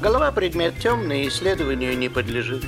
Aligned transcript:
Голова 0.00 0.30
предмет 0.30 0.78
темный, 0.78 1.26
исследованию 1.28 1.96
не 1.96 2.08
подлежит. 2.08 2.64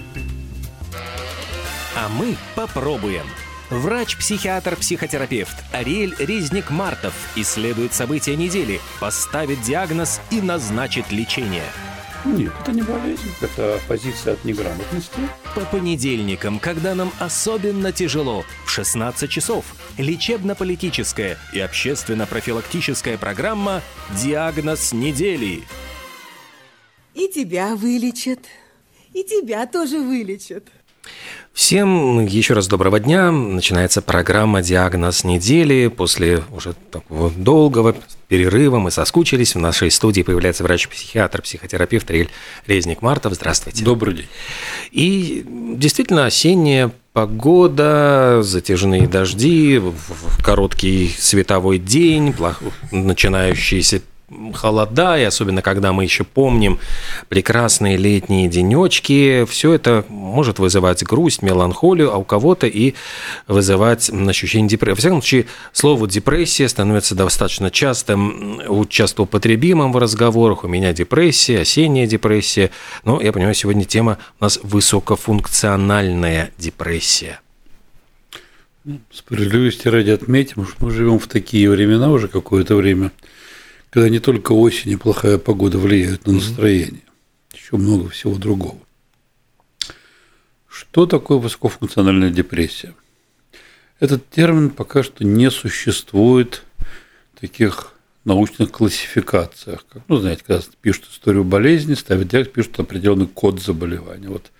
А 1.95 2.08
мы 2.08 2.37
попробуем. 2.54 3.27
Врач-психиатр-психотерапевт 3.71 5.56
Ариэль 5.72 6.14
Резник-Мартов 6.18 7.12
исследует 7.36 7.92
события 7.92 8.34
недели, 8.34 8.80
поставит 8.98 9.61
диагноз 9.61 10.22
и 10.30 10.41
назначит 10.41 11.12
лечение. 11.12 11.64
Нет, 12.25 12.52
это 12.62 12.72
не 12.72 12.82
болезнь, 12.82 13.30
это 13.40 13.79
позиция 13.86 14.32
от 14.34 14.45
неграмотности. 14.45 15.18
По 15.54 15.60
понедельникам, 15.60 16.58
когда 16.58 16.95
нам 16.95 17.12
особенно 17.18 17.92
тяжело, 17.92 18.45
в 18.64 18.70
16 18.70 19.30
часов, 19.30 19.64
лечебно-политическая 19.98 21.38
и 21.52 21.60
общественно-профилактическая 21.60 23.18
программа 23.18 23.82
«Диагноз 24.16 24.92
недели». 24.92 25.64
И 27.19 27.27
тебя 27.27 27.75
вылечат, 27.75 28.39
и 29.13 29.25
тебя 29.25 29.67
тоже 29.67 29.99
вылечат. 29.99 30.63
Всем 31.53 32.25
еще 32.25 32.55
раз 32.55 32.69
доброго 32.69 33.01
дня. 33.01 33.33
Начинается 33.33 34.03
программа 34.03 34.63
«Диагноз 34.63 35.25
недели». 35.25 35.89
После 35.89 36.45
уже 36.53 36.75
такого 36.93 37.31
долгого 37.31 37.97
перерыва 38.29 38.79
мы 38.79 38.93
соскучились. 38.93 39.57
В 39.57 39.59
нашей 39.59 39.91
студии 39.91 40.23
появляется 40.23 40.62
врач-психиатр, 40.62 41.43
психотерапевт 41.43 42.09
Риль 42.09 42.31
Резник-Мартов. 42.69 43.35
Здравствуйте. 43.35 43.85
Добрый 43.85 44.15
день. 44.15 44.29
И 44.93 45.45
действительно 45.75 46.27
осенняя 46.27 46.93
погода, 47.12 48.43
затяжные 48.43 49.09
дожди, 49.09 49.83
короткий 50.45 51.09
световой 51.09 51.81
день, 51.81 52.33
начинающийся 52.93 54.03
холода, 54.55 55.19
и 55.19 55.23
особенно 55.23 55.63
когда 55.63 55.93
мы 55.93 56.05
еще 56.05 56.25
помним 56.25 56.79
прекрасные 57.29 57.97
летние 57.97 58.49
денечки, 58.49 59.47
все 59.47 59.73
это 59.73 60.05
может 60.09 60.59
вызывать 60.59 61.03
грусть, 61.03 61.43
меланхолию, 61.43 62.12
а 62.12 62.17
у 62.19 62.25
кого-то 62.25 62.67
и 62.67 62.95
вызывать 63.47 64.11
ощущение 64.11 64.69
депрессии. 64.69 64.91
Во 64.93 64.97
всяком 64.97 65.23
случае, 65.23 65.47
слово 65.73 66.09
депрессия 66.09 66.69
становится 66.69 67.15
достаточно 67.15 67.70
частым, 67.70 68.87
часто 68.89 69.23
употребимым 69.23 69.93
в 69.93 69.98
разговорах. 69.98 70.65
У 70.65 70.69
меня 70.69 70.92
депрессия, 70.92 71.61
осенняя 71.61 72.07
депрессия. 72.07 72.70
Но 73.05 73.20
я 73.20 73.33
понимаю, 73.33 73.55
сегодня 73.55 73.85
тема 73.85 74.19
у 74.41 74.45
нас 74.45 74.59
высокофункциональная 74.63 76.51
депрессия. 76.59 77.41
Ну, 78.85 79.01
справедливости 79.11 79.89
ради 79.89 80.11
отметим, 80.11 80.67
что 80.67 80.85
мы 80.85 80.91
живем 80.91 81.19
в 81.19 81.27
такие 81.27 81.69
времена 81.69 82.11
уже 82.11 82.29
какое-то 82.29 82.77
время– 82.77 83.11
когда 83.91 84.08
не 84.08 84.19
только 84.19 84.53
осень 84.53 84.92
и 84.92 84.97
плохая 84.97 85.39
погода 85.39 85.78
влияют 85.78 86.27
на 86.27 86.34
настроение, 86.34 87.03
еще 87.53 87.77
много 87.77 88.08
всего 88.11 88.34
другого. 88.36 88.78
Что 90.69 91.06
такое 91.06 91.39
высокофункциональная 91.39 92.30
депрессия? 92.30 92.95
Этот 93.98 94.28
термин 94.30 94.70
пока 94.70 95.03
что 95.03 95.25
не 95.25 95.50
существует 95.50 96.62
в 97.34 97.41
таких 97.41 97.95
научных 98.25 98.70
классификациях. 98.70 99.84
Как, 99.89 100.02
ну, 100.06 100.19
знаете, 100.19 100.45
когда 100.47 100.62
пишут 100.80 101.06
историю 101.11 101.45
болезни, 101.45 101.95
ставят 101.95 102.28
диагноз, 102.28 102.52
пишут 102.52 102.78
определенный 102.78 103.27
код 103.27 103.61
заболевания. 103.61 104.28
Вот 104.28 104.52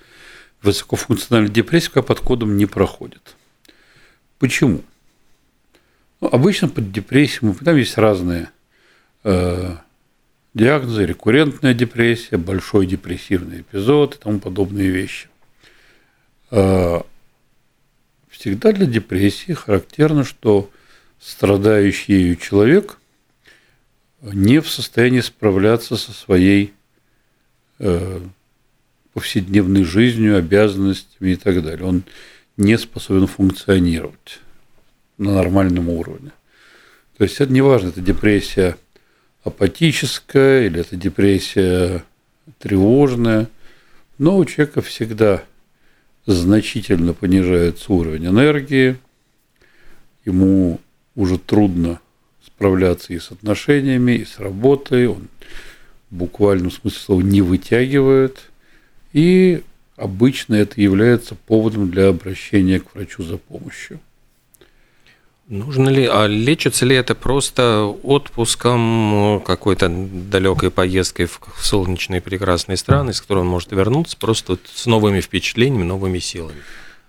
высокофункциональная 0.63 1.53
депрессия 1.53 1.91
пока 1.91 2.03
под 2.03 2.21
кодом 2.21 2.57
не 2.57 2.67
проходит. 2.67 3.37
Почему? 4.39 4.83
Ну, 6.21 6.29
обычно 6.29 6.69
под 6.69 6.91
депрессией, 6.91 7.55
там 7.55 7.77
есть 7.77 7.97
разные 7.97 8.51
Э, 9.31 9.77
диагнозы, 10.55 11.05
рекуррентная 11.05 11.75
депрессия, 11.75 12.39
большой 12.39 12.87
депрессивный 12.87 13.61
эпизод 13.61 14.15
и 14.15 14.19
тому 14.19 14.39
подобные 14.39 14.89
вещи. 14.89 15.29
Э, 16.51 17.03
всегда 18.31 18.73
для 18.73 18.87
депрессии 18.87 19.53
характерно, 19.53 20.25
что 20.25 20.71
страдающий 21.21 22.15
ею 22.15 22.37
человек 22.37 22.97
не 24.23 24.63
в 24.63 24.71
состоянии 24.71 25.21
справляться 25.21 25.97
со 25.97 26.13
своей 26.13 26.73
э, 27.81 28.21
повседневной 29.13 29.85
жизнью, 29.85 30.39
обязанностями 30.39 31.33
и 31.33 31.37
так 31.37 31.63
далее. 31.63 31.87
Он 31.87 32.03
не 32.57 32.79
способен 32.79 33.27
функционировать 33.27 34.41
на 35.19 35.35
нормальном 35.35 35.91
уровне. 35.91 36.31
То 37.19 37.25
есть 37.25 37.39
это 37.43 37.53
не 37.53 37.61
это 37.61 38.01
депрессия 38.01 38.79
апатическая 39.45 40.67
или 40.67 40.81
это 40.81 40.97
депрессия 40.97 42.05
тревожная, 42.59 43.49
но 44.19 44.37
у 44.37 44.45
человека 44.45 44.83
всегда 44.83 45.43
значительно 46.27 47.15
понижается 47.15 47.93
уровень 47.93 48.27
энергии, 48.27 48.97
ему 50.25 50.81
уже 51.15 51.39
трудно 51.39 52.01
справляться 52.45 53.13
и 53.13 53.19
с 53.19 53.31
отношениями, 53.31 54.13
и 54.13 54.25
с 54.25 54.39
работой, 54.39 55.07
он 55.07 55.29
в 56.11 56.17
буквальном 56.17 56.71
смысле 56.71 56.99
слова 56.99 57.21
не 57.21 57.41
вытягивает, 57.41 58.51
и 59.13 59.63
обычно 59.97 60.55
это 60.55 60.81
является 60.81 61.35
поводом 61.35 61.91
для 61.91 62.09
обращения 62.09 62.81
к 62.81 62.95
врачу 62.95 63.23
за 63.23 63.39
помощью. 63.39 64.01
Нужно 65.49 65.89
ли, 65.89 66.05
а 66.05 66.27
лечится 66.27 66.85
ли 66.85 66.95
это 66.95 67.15
просто 67.15 67.85
отпуском, 68.03 69.43
какой-то 69.47 69.89
далекой 69.89 70.71
поездкой 70.71 71.25
в 71.25 71.41
солнечные 71.59 72.21
прекрасные 72.21 72.77
страны, 72.77 73.15
с 73.15 73.23
которой 73.23 73.41
он 73.41 73.47
может 73.49 73.73
вернуться 73.73 74.19
просто 74.19 74.59
с 74.75 74.85
новыми 74.85 75.23
впечатлениями, 75.23 75.85
новыми 75.85 76.19
силами? 76.19 76.61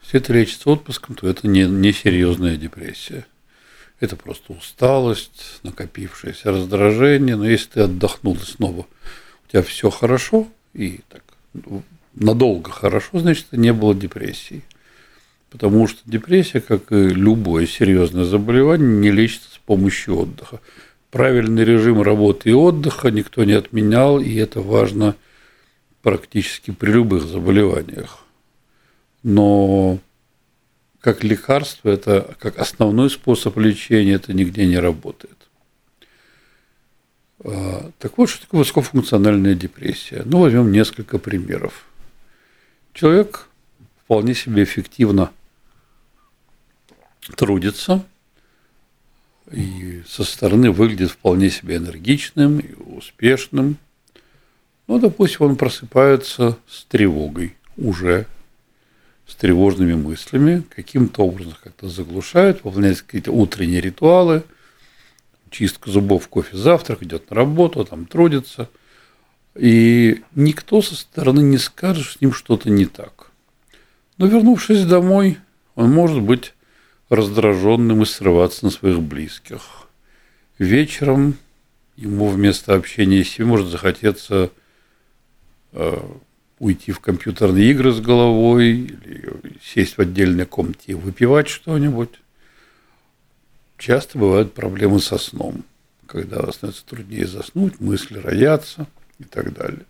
Если 0.03 0.22
это 0.22 0.31
лечится 0.31 0.69
отпуском, 0.69 1.16
то 1.16 1.27
это 1.27 1.50
не, 1.50 1.63
не 1.63 1.91
серьезная 1.91 2.55
депрессия. 2.55 3.25
Это 4.00 4.16
просто 4.16 4.53
усталость, 4.53 5.59
накопившееся 5.63 6.51
раздражение. 6.51 7.35
Но 7.35 7.45
если 7.45 7.71
ты 7.71 7.81
отдохнул 7.81 8.35
и 8.35 8.45
снова 8.45 8.79
у 8.81 9.51
тебя 9.51 9.63
все 9.63 9.89
хорошо 9.89 10.47
и 10.73 11.01
так 11.09 11.23
надолго 12.16 12.71
хорошо, 12.71 13.19
значит, 13.19 13.47
не 13.51 13.73
было 13.73 13.94
депрессии. 13.94 14.63
Потому 15.49 15.87
что 15.87 15.99
депрессия, 16.05 16.61
как 16.61 16.91
и 16.91 17.09
любое 17.09 17.65
серьезное 17.65 18.23
заболевание, 18.23 18.87
не 18.87 19.11
лечится 19.11 19.49
с 19.51 19.57
помощью 19.57 20.17
отдыха. 20.17 20.59
Правильный 21.09 21.63
режим 21.63 22.01
работы 22.01 22.51
и 22.51 22.53
отдыха 22.53 23.09
никто 23.09 23.43
не 23.43 23.53
отменял, 23.53 24.19
и 24.19 24.35
это 24.35 24.61
важно 24.61 25.15
практически 26.03 26.69
при 26.71 26.91
любых 26.91 27.23
заболеваниях. 27.23 28.19
Но 29.23 29.97
как 31.01 31.23
лекарство, 31.23 31.89
это 31.89 32.35
как 32.39 32.59
основной 32.59 33.09
способ 33.09 33.57
лечения, 33.57 34.13
это 34.13 34.33
нигде 34.33 34.67
не 34.67 34.77
работает. 34.77 35.35
А, 37.43 37.89
так 37.97 38.17
вот, 38.17 38.29
что 38.29 38.41
такое 38.41 38.59
высокофункциональная 38.59 39.55
депрессия? 39.55 40.21
Ну, 40.25 40.39
возьмем 40.39 40.71
несколько 40.71 41.17
примеров. 41.17 41.85
Человек 42.93 43.47
вполне 44.03 44.35
себе 44.35 44.63
эффективно 44.63 45.31
трудится 47.35 48.03
и 49.52 50.03
со 50.07 50.24
стороны 50.24 50.72
выглядит 50.72 51.12
вполне 51.12 51.50
себе 51.50 51.78
энергичным 51.78 52.59
и 52.59 52.74
успешным. 52.74 53.78
Ну, 54.88 55.00
допустим, 55.00 55.47
он 55.47 55.56
просыпается 55.56 56.57
с 56.68 56.84
тревогой 56.85 57.56
уже, 57.78 58.28
с 59.28 59.35
тревожными 59.35 59.94
мыслями, 59.94 60.63
каким-то 60.69 61.24
образом 61.24 61.56
как-то 61.63 61.90
заглушает, 61.90 62.63
выполняет 62.63 63.02
какие-то 63.02 63.31
утренние 63.31 63.81
ритуалы, 63.81 64.44
чистка 65.51 65.91
зубов, 65.91 66.28
кофе, 66.28 66.57
завтрак, 66.57 67.03
идет 67.03 67.30
на 67.30 67.36
работу, 67.36 67.86
там 67.86 68.06
трудится. 68.06 68.69
И 69.56 70.24
никто 70.36 70.81
со 70.81 70.95
стороны 70.95 71.42
не 71.42 71.57
скажет, 71.57 72.06
с 72.06 72.22
ним 72.22 72.33
что-то 72.33 72.69
не 72.69 72.86
так. 72.86 73.31
Но 74.18 74.27
вернувшись 74.27 74.86
домой, 74.86 75.38
он 75.75 75.92
может 75.92 76.22
быть 76.22 76.54
раздраженным 77.09 78.03
и 78.03 78.06
срываться 78.06 78.65
на 78.65 78.71
своих 78.71 79.01
близких. 79.01 79.88
Вечером 80.57 81.38
ему 81.95 82.27
вместо 82.27 82.75
общения 82.75 83.23
с 83.23 83.38
ним 83.38 83.50
может 83.50 83.67
захотеться 83.67 84.51
э, 85.73 86.00
уйти 86.59 86.91
в 86.91 87.00
компьютерные 87.00 87.71
игры 87.71 87.91
с 87.91 88.00
головой 88.00 88.71
или 88.71 89.57
сесть 89.61 89.97
в 89.97 90.01
отдельной 90.01 90.45
комнате 90.45 90.83
и 90.88 90.94
выпивать 90.94 91.47
что-нибудь. 91.47 92.11
Часто 93.77 94.17
бывают 94.17 94.53
проблемы 94.53 95.00
со 95.00 95.17
сном, 95.17 95.63
когда 96.05 96.51
становится 96.51 96.85
труднее 96.85 97.25
заснуть, 97.25 97.79
мысли 97.79 98.19
роятся 98.19 98.88
и 99.19 99.23
так 99.23 99.53
далее. 99.53 99.85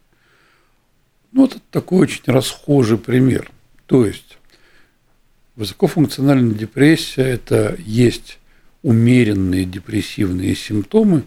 Ну, 1.32 1.46
это 1.46 1.60
такой 1.72 2.00
очень 2.00 2.24
расхожий 2.26 2.98
пример. 2.98 3.52
То 3.86 4.06
есть 4.06 4.39
Высокофункциональная 5.60 6.56
депрессия– 6.56 7.24
это 7.24 7.76
есть 7.80 8.40
умеренные 8.82 9.66
депрессивные 9.66 10.56
симптомы, 10.56 11.24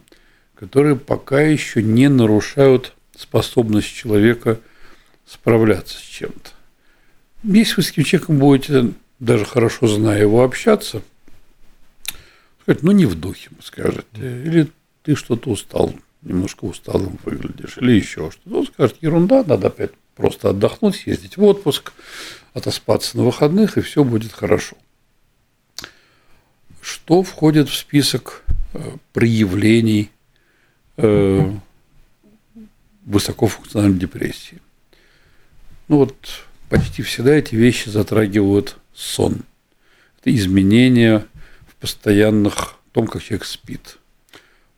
которые 0.55 0.97
пока 0.97 1.43
еще 1.43 1.83
не 1.83 2.09
нарушают 2.09 2.95
способность 3.15 3.89
человека 3.89 4.59
справляться 5.27 5.99
с 5.99 6.01
чем-то. 6.01 6.49
Если 7.43 7.75
вы 7.77 7.83
с 7.83 7.91
этим 7.91 8.05
человеком 8.05 8.39
будете, 8.39 8.93
даже 9.19 9.45
хорошо 9.45 9.87
зная 9.87 10.23
его, 10.23 10.43
общаться, 10.45 11.03
сказать, 12.63 12.83
ну 12.83 12.93
не 12.93 13.05
в 13.05 13.15
духе, 13.15 13.51
скажете, 13.63 14.07
или 14.17 14.71
ты 15.03 15.15
что-то 15.15 15.51
устал, 15.51 15.95
немножко 16.23 16.65
усталым 16.65 17.19
выглядишь, 17.23 17.77
или 17.77 17.93
еще 17.93 18.31
что-то. 18.31 18.61
Он 18.61 18.67
скажет, 18.67 18.97
ерунда, 19.03 19.45
надо 19.47 19.67
опять 19.67 19.91
просто 20.15 20.51
отдохнуть, 20.51 20.97
съездить 20.97 21.37
в 21.37 21.43
отпуск, 21.45 21.93
отоспаться 22.55 23.17
на 23.17 23.25
выходных, 23.25 23.79
и 23.79 23.81
все 23.81 24.05
будет 24.05 24.33
хорошо. 24.33 24.77
Что 26.81 27.23
входит 27.23 27.69
в 27.69 27.77
список 27.77 28.43
э, 28.75 28.97
проявлений 29.13 30.11
э, 30.97 31.53
высокофункциональной 33.05 33.99
депрессии? 33.99 34.61
Ну 35.89 35.99
вот 35.99 36.17
почти 36.69 37.03
всегда 37.03 37.35
эти 37.35 37.55
вещи 37.55 37.89
затрагивают 37.89 38.77
сон. 38.95 39.43
Это 40.21 40.35
изменения 40.35 41.27
в 41.69 41.75
постоянных 41.77 42.77
том, 42.93 43.07
как 43.07 43.23
человек 43.23 43.45
спит. 43.45 43.99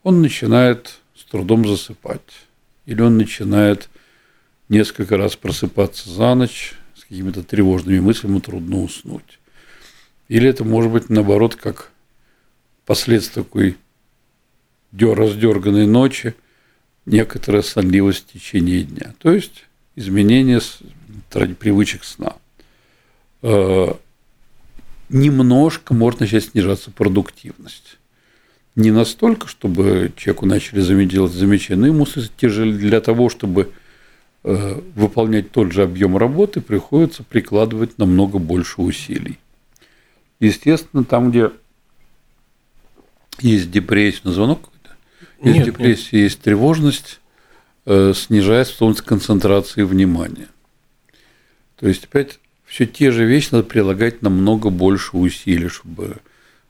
Он 0.02 0.22
начинает 0.22 1.00
с 1.16 1.24
трудом 1.24 1.66
засыпать. 1.66 2.20
Или 2.86 3.00
он 3.02 3.16
начинает 3.16 3.88
несколько 4.68 5.16
раз 5.16 5.36
просыпаться 5.36 6.08
за 6.10 6.34
ночь 6.34 6.74
с 6.96 7.02
какими-то 7.02 7.42
тревожными 7.42 8.00
мыслями, 8.00 8.40
трудно 8.40 8.82
уснуть. 8.82 9.38
Или 10.28 10.48
это 10.48 10.64
может 10.64 10.90
быть 10.90 11.10
наоборот 11.10 11.54
как 11.54 11.90
последствия 12.86 13.42
такой 13.42 13.76
раздерганной 15.14 15.86
ночи, 15.86 16.34
некоторая 17.06 17.62
сонливость 17.62 18.28
в 18.28 18.32
течение 18.32 18.82
дня. 18.82 19.14
То 19.18 19.32
есть 19.32 19.64
изменение 19.96 20.60
привычек 21.58 22.04
сна. 22.04 22.36
Э, 23.42 23.92
немножко 25.08 25.94
может 25.94 26.20
начать 26.20 26.44
снижаться 26.44 26.90
продуктивность. 26.90 27.98
Не 28.76 28.90
настолько, 28.90 29.46
чтобы 29.46 30.12
человеку 30.16 30.46
начали 30.46 30.80
делать 31.04 31.32
замечания, 31.32 31.80
но 31.80 31.86
ему 31.88 32.06
для 32.72 33.00
того, 33.00 33.28
чтобы 33.28 33.72
выполнять 34.44 35.50
тот 35.50 35.72
же 35.72 35.82
объем 35.82 36.16
работы, 36.18 36.60
приходится 36.60 37.22
прикладывать 37.22 37.98
намного 37.98 38.38
больше 38.38 38.82
усилий. 38.82 39.38
Естественно, 40.38 41.02
там, 41.04 41.30
где 41.30 41.50
есть 43.40 43.70
депрессия, 43.70 44.20
на 44.24 44.32
звонок 44.32 44.60
какой-то, 44.60 44.96
есть 45.42 45.58
нет, 45.58 45.66
депрессия, 45.66 46.16
нет. 46.16 46.24
есть 46.24 46.40
тревожность, 46.42 47.20
э, 47.86 48.12
снижается 48.14 48.74
в 48.84 49.02
концентрации 49.02 49.82
внимания. 49.82 50.48
То 51.76 51.88
есть, 51.88 52.04
опять, 52.04 52.38
все 52.66 52.86
те 52.86 53.10
же 53.10 53.24
вещи 53.24 53.48
надо 53.52 53.64
прилагать 53.64 54.20
намного 54.20 54.68
больше 54.70 55.16
усилий, 55.16 55.68
чтобы 55.68 56.18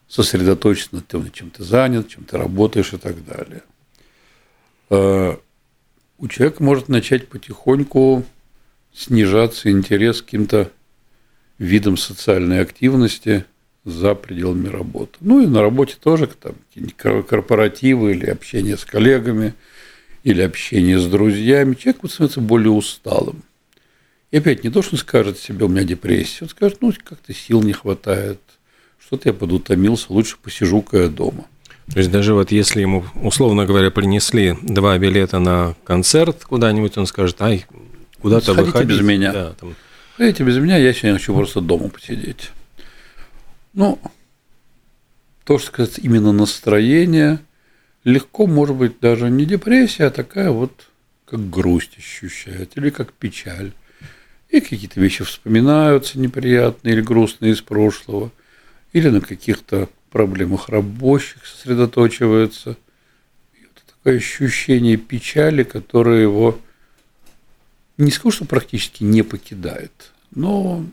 сосредоточиться 0.07 0.95
на 0.95 1.01
том, 1.01 1.31
чем 1.33 1.51
ты 1.51 1.65
занят, 1.65 2.09
чем 2.09 2.25
ты 2.25 2.39
работаешь 2.39 2.93
и 2.93 2.99
так 2.99 3.17
далее. 3.25 3.63
У 6.19 6.29
человека 6.29 6.63
может 6.63 6.89
начать 6.89 7.29
потихоньку 7.29 8.25
снижаться 8.93 9.71
интерес 9.71 10.23
к 10.23 10.27
каким-то 10.27 10.71
видам 11.59 11.97
социальной 11.97 12.61
активности 12.61 13.45
за 13.85 14.15
пределами 14.15 14.69
работы. 14.69 15.13
Ну 15.21 15.43
и 15.43 15.47
на 15.47 15.61
работе 15.61 15.97
тоже 16.01 16.29
там 16.29 16.55
корпоративы 16.97 18.13
или 18.13 18.27
общение 18.27 18.77
с 18.77 18.85
коллегами, 18.85 19.55
или 20.23 20.41
общение 20.41 20.99
с 20.99 21.07
друзьями. 21.07 21.75
Человек 21.75 22.11
становится 22.11 22.41
более 22.41 22.71
усталым. 22.71 23.43
И 24.31 24.39
опять 24.39 24.65
не 24.65 24.71
то, 24.71 24.83
что 24.83 24.95
он 24.95 24.99
скажет 24.99 25.39
себе, 25.39 25.67
у 25.67 25.69
меня 25.69 25.85
депрессия, 25.85 26.45
он 26.45 26.49
скажет, 26.49 26.79
ну, 26.81 26.93
как-то 27.05 27.33
сил 27.33 27.63
не 27.63 27.73
хватает, 27.73 28.41
что-то 28.99 29.29
я 29.29 29.33
подутомился, 29.33 30.07
лучше 30.09 30.37
посижу-ка 30.43 31.03
я 31.03 31.09
дома. 31.09 31.47
То 31.93 31.99
есть 31.99 32.11
даже 32.11 32.35
вот 32.35 32.51
если 32.51 32.81
ему, 32.81 33.05
условно 33.15 33.67
говоря, 33.67 33.91
принесли 33.91 34.57
два 34.63 34.97
билета 34.99 35.39
на 35.39 35.75
концерт 35.85 36.45
куда-нибудь, 36.45 36.97
он 36.97 37.07
скажет, 37.07 37.41
ай, 37.43 37.67
куда-то 38.21 38.55
выходить. 38.55 38.89
без 38.89 39.01
меня. 39.01 39.33
Да, 39.33 39.53
там. 39.53 39.75
Ходите 40.17 40.45
без 40.45 40.57
меня, 40.57 40.77
я 40.77 40.93
сегодня 40.93 41.19
хочу 41.19 41.35
просто 41.35 41.61
дома 41.61 41.89
посидеть. 41.89 42.51
Ну, 43.75 43.99
то, 45.45 45.59
что 45.59 45.69
сказать, 45.69 45.99
именно 45.99 46.33
настроение, 46.33 47.41
легко, 48.05 48.47
может 48.47 48.77
быть, 48.77 49.01
даже 49.01 49.31
не 49.31 49.45
депрессия, 49.45 50.05
а 50.05 50.11
такая 50.11 50.51
вот, 50.51 50.89
как 51.27 51.51
грусть 51.51 51.99
ощущает, 51.99 52.73
или 52.77 52.91
как 52.91 53.13
печаль 53.13 53.73
и 54.57 54.61
какие-то 54.61 55.01
вещи 55.01 55.25
вспоминаются 55.25 56.19
неприятные 56.19 56.95
или 56.95 57.01
грустные 57.01 57.53
из 57.53 57.61
прошлого, 57.61 58.31
или 58.93 59.09
на 59.09 59.21
каких-то 59.21 59.89
проблемах 60.15 60.69
рабочих 60.69 61.45
сосредоточиваются. 61.45 62.77
И 63.55 63.65
вот 63.65 63.83
такое 63.85 64.19
ощущение 64.19 64.97
печали, 64.97 65.65
которое 65.65 66.23
его 66.23 66.61
не 67.99 68.13
скажу, 68.13 68.37
что 68.37 68.45
практически 68.45 69.03
не 69.03 69.23
покидает, 69.23 70.13
но 70.31 70.87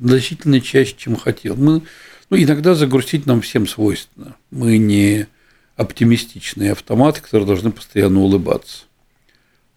значительно 0.00 0.60
чаще, 0.60 0.96
чем 0.96 1.14
хотел. 1.14 1.54
Мы, 1.54 1.82
ну, 2.30 2.36
иногда 2.36 2.74
загрустить 2.74 3.26
нам 3.26 3.42
всем 3.42 3.68
свойственно. 3.68 4.34
Мы 4.50 4.78
не 4.78 5.28
оптимистичные 5.76 6.72
автоматы, 6.72 7.20
которые 7.20 7.46
должны 7.46 7.70
постоянно 7.70 8.20
улыбаться. 8.20 8.86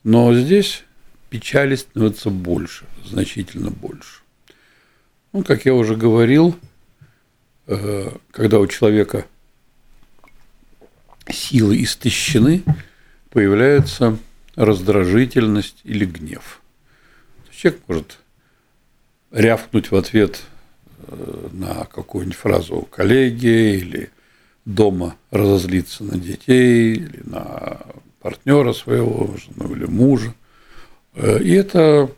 Но 0.04 0.34
здесь 0.34 0.84
печали 1.30 1.76
становится 1.76 2.32
больше, 2.32 2.86
значительно 3.06 3.70
больше. 3.70 4.22
Ну, 5.34 5.44
как 5.44 5.66
я 5.66 5.76
уже 5.76 5.96
говорил, 5.96 6.56
когда 8.32 8.60
у 8.60 8.68
человека 8.68 9.26
силы 11.30 11.84
истощены, 11.84 12.64
появляется 13.30 14.18
раздражительность 14.56 15.82
или 15.84 16.06
гнев. 16.06 16.62
Человек 17.52 17.82
может 17.88 18.20
рявкнуть 19.32 19.92
в 19.92 19.96
ответ 19.96 20.42
э, 21.00 21.50
на 21.52 21.86
какую-нибудь 21.86 22.38
фразу 22.38 22.88
коллеги 22.90 23.78
или 23.78 24.10
дома 24.66 25.16
разозлиться 25.32 26.04
на 26.04 26.18
детей 26.18 26.94
или 26.94 27.22
на 27.26 27.82
партнера 28.22 28.74
своего, 28.74 29.36
жену 29.38 29.76
или 29.76 29.86
мужа– 29.86 30.34
Э, 31.18 31.42
и 31.42 31.52
это, 31.52 32.10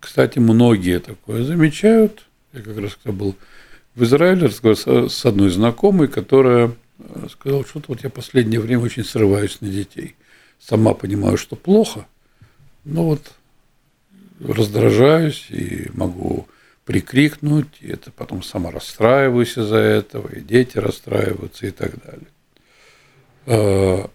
кстати, 0.00 0.38
многие 0.38 0.98
такое 0.98 1.44
замечают. 1.44 2.26
Я 2.52 2.62
как 2.62 2.78
раз 2.78 2.96
когда 2.96 3.16
был 3.16 3.36
в 3.96 4.04
Израиле, 4.04 4.46
разговаривал 4.46 5.10
с 5.10 5.26
одной 5.26 5.50
знакомой, 5.50 6.06
которая 6.06 6.72
э, 6.98 7.26
сказала, 7.30 7.66
что 7.66 7.82
вот 7.88 8.04
я 8.04 8.10
последнее 8.10 8.60
время 8.60 8.84
очень 8.84 9.04
срываюсь 9.04 9.60
на 9.60 9.68
детей. 9.68 10.14
Сама 10.60 10.94
понимаю, 10.94 11.36
что 11.36 11.56
плохо, 11.56 12.06
но 12.84 13.04
вот 13.04 13.32
раздражаюсь 14.38 15.46
и 15.50 15.90
могу 15.94 16.46
прикрикнуть, 16.84 17.78
и 17.80 17.88
это 17.88 18.12
потом 18.12 18.42
сама 18.44 18.70
расстраиваюсь 18.70 19.58
из-за 19.58 19.78
этого, 19.78 20.28
и 20.28 20.40
дети 20.40 20.78
расстраиваются 20.78 21.66
и 21.66 21.70
так 21.72 21.92
далее. 22.04 22.28
Э, 23.46 24.06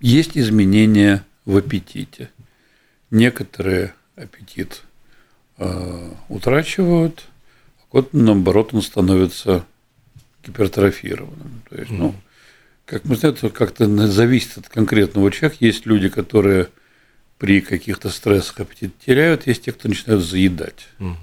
Есть 0.00 0.38
изменения 0.38 1.24
в 1.44 1.56
аппетите. 1.56 2.30
Некоторые 3.10 3.94
аппетит 4.14 4.82
утрачивают, 6.28 7.24
а 7.78 7.84
вот 7.92 8.12
наоборот 8.12 8.74
он 8.74 8.82
становится 8.82 9.64
гипертрофированным. 10.44 11.62
То 11.68 11.76
есть, 11.76 11.90
ну, 11.90 12.14
как 12.86 13.04
мы 13.04 13.16
знаем, 13.16 13.34
это 13.34 13.50
как-то 13.50 13.86
зависит 14.06 14.58
от 14.58 14.68
конкретного 14.68 15.30
человека. 15.30 15.64
Есть 15.64 15.86
люди, 15.86 16.08
которые 16.08 16.68
при 17.38 17.60
каких-то 17.60 18.10
стрессах 18.10 18.60
аппетит 18.60 18.92
теряют, 19.04 19.46
есть 19.46 19.64
те, 19.64 19.72
кто 19.72 19.88
начинают 19.88 20.24
заедать. 20.24 20.88
Угу. 20.98 21.16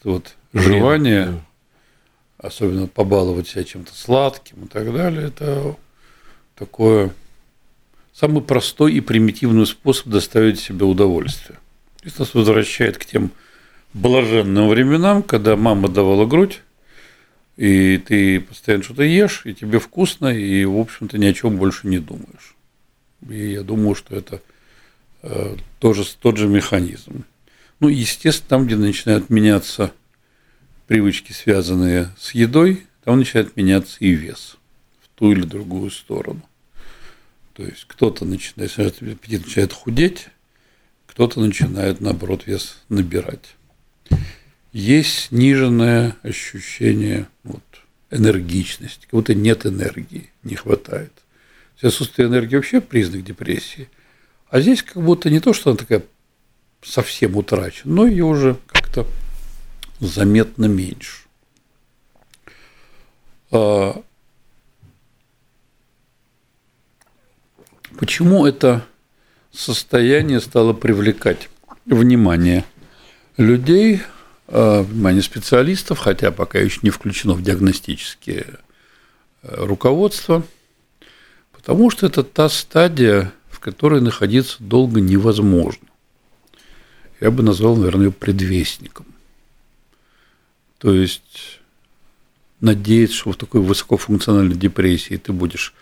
Это 0.00 0.10
вот 0.10 0.34
желание, 0.52 1.26
да. 1.26 2.48
особенно 2.48 2.86
побаловать 2.88 3.48
себя 3.48 3.64
чем-то 3.64 3.94
сладким 3.94 4.64
и 4.64 4.68
так 4.68 4.92
далее, 4.92 5.28
это 5.28 5.76
такое 6.56 7.14
самый 8.12 8.42
простой 8.42 8.94
и 8.94 9.00
примитивный 9.00 9.66
способ 9.66 10.08
доставить 10.08 10.58
себе 10.58 10.84
удовольствие. 10.84 11.59
Это 12.02 12.20
нас 12.20 12.34
возвращает 12.34 12.98
к 12.98 13.04
тем 13.04 13.30
блаженным 13.92 14.68
временам, 14.68 15.22
когда 15.22 15.56
мама 15.56 15.88
давала 15.88 16.24
грудь, 16.24 16.62
и 17.56 17.98
ты 17.98 18.40
постоянно 18.40 18.82
что-то 18.82 19.02
ешь, 19.02 19.42
и 19.44 19.54
тебе 19.54 19.78
вкусно, 19.78 20.28
и, 20.28 20.64
в 20.64 20.78
общем-то, 20.78 21.18
ни 21.18 21.26
о 21.26 21.34
чем 21.34 21.58
больше 21.58 21.88
не 21.88 21.98
думаешь. 21.98 22.56
И 23.28 23.52
я 23.52 23.62
думаю, 23.62 23.94
что 23.94 24.16
это 24.16 24.40
э, 25.22 25.56
тоже 25.78 26.04
тот 26.20 26.38
же 26.38 26.48
механизм. 26.48 27.24
Ну, 27.80 27.88
естественно, 27.88 28.48
там, 28.48 28.66
где 28.66 28.76
начинают 28.76 29.28
меняться 29.28 29.92
привычки, 30.86 31.32
связанные 31.32 32.10
с 32.18 32.32
едой, 32.32 32.86
там 33.04 33.18
начинает 33.18 33.56
меняться 33.56 33.96
и 34.00 34.10
вес 34.10 34.56
в 35.02 35.18
ту 35.18 35.32
или 35.32 35.42
другую 35.42 35.90
сторону. 35.90 36.42
То 37.54 37.62
есть 37.62 37.84
кто-то 37.86 38.24
начинает, 38.24 38.72
аппетит 38.78 39.44
начинает 39.44 39.72
худеть, 39.72 40.28
кто-то 41.20 41.38
начинает, 41.40 42.00
наоборот, 42.00 42.46
вес 42.46 42.78
набирать. 42.88 43.54
Есть 44.72 45.26
сниженное 45.26 46.16
ощущение 46.22 47.28
вот, 47.44 47.62
энергичности, 48.10 49.02
как 49.02 49.10
будто 49.10 49.34
нет 49.34 49.66
энергии, 49.66 50.30
не 50.44 50.54
хватает. 50.54 51.12
Отсутствие 51.82 52.26
энергии 52.26 52.56
вообще 52.56 52.80
признак 52.80 53.22
депрессии. 53.22 53.90
А 54.48 54.62
здесь 54.62 54.82
как 54.82 55.02
будто 55.02 55.28
не 55.28 55.40
то, 55.40 55.52
что 55.52 55.68
она 55.68 55.76
такая 55.76 56.02
совсем 56.80 57.36
утрачена, 57.36 57.92
но 57.92 58.06
ее 58.06 58.24
уже 58.24 58.56
как-то 58.68 59.06
заметно 59.98 60.64
меньше. 60.64 61.24
А 63.50 64.02
почему 67.98 68.46
это 68.46 68.86
состояние 69.52 70.40
стало 70.40 70.72
привлекать 70.72 71.48
внимание 71.86 72.64
людей, 73.36 74.02
а, 74.48 74.82
внимание 74.82 75.22
специалистов, 75.22 75.98
хотя 75.98 76.30
пока 76.30 76.58
еще 76.58 76.80
не 76.82 76.90
включено 76.90 77.34
в 77.34 77.42
диагностические 77.42 78.46
э, 79.42 79.64
руководства, 79.64 80.42
потому 81.52 81.90
что 81.90 82.06
это 82.06 82.22
та 82.22 82.48
стадия, 82.48 83.32
в 83.48 83.60
которой 83.60 84.00
находиться 84.00 84.56
долго 84.60 85.00
невозможно. 85.00 85.86
Я 87.20 87.30
бы 87.30 87.42
назвал, 87.42 87.76
наверное, 87.76 88.06
ее 88.06 88.12
предвестником. 88.12 89.06
То 90.78 90.94
есть 90.94 91.60
надеяться, 92.60 93.16
что 93.16 93.32
в 93.32 93.36
такой 93.36 93.60
высокофункциональной 93.60 94.56
депрессии 94.56 95.16
ты 95.16 95.32
будешь 95.32 95.74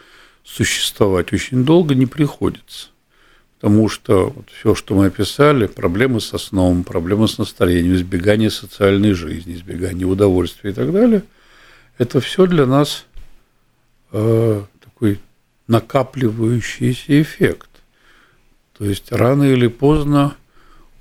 существовать 0.44 1.32
очень 1.32 1.64
долго, 1.64 1.94
не 1.94 2.06
приходится. 2.06 2.88
Потому 3.60 3.88
что 3.88 4.30
вот 4.30 4.48
все, 4.50 4.76
что 4.76 4.94
мы 4.94 5.06
описали, 5.06 5.66
проблемы 5.66 6.20
со 6.20 6.38
сном, 6.38 6.84
проблемы 6.84 7.26
с 7.26 7.38
настроением, 7.38 7.94
избегание 7.94 8.50
социальной 8.50 9.14
жизни, 9.14 9.54
избегание 9.54 10.06
удовольствия 10.06 10.70
и 10.70 10.72
так 10.72 10.92
далее, 10.92 11.24
это 11.98 12.20
все 12.20 12.46
для 12.46 12.66
нас 12.66 13.04
э, 14.12 14.62
такой 14.84 15.20
накапливающийся 15.66 17.20
эффект. 17.20 17.68
То 18.78 18.84
есть 18.84 19.10
рано 19.10 19.42
или 19.42 19.66
поздно 19.66 20.36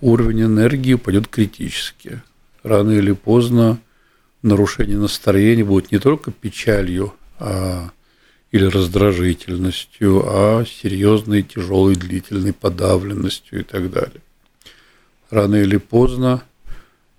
уровень 0.01 0.43
энергии 0.43 0.93
упадет 0.93 1.27
критически. 1.27 2.23
Рано 2.63 2.89
или 2.89 3.11
поздно 3.11 3.79
нарушение 4.41 4.97
настроения 4.97 5.63
будет 5.63 5.91
не 5.91 5.99
только 5.99 6.31
печалью, 6.31 7.13
а 7.37 7.91
или 8.51 8.65
раздражительностью, 8.65 10.23
а 10.25 10.65
серьезной, 10.65 11.43
тяжелой, 11.43 11.95
длительной 11.95 12.53
подавленностью 12.53 13.59
и 13.59 13.63
так 13.63 13.91
далее. 13.91 14.21
Рано 15.29 15.55
или 15.55 15.77
поздно 15.77 16.43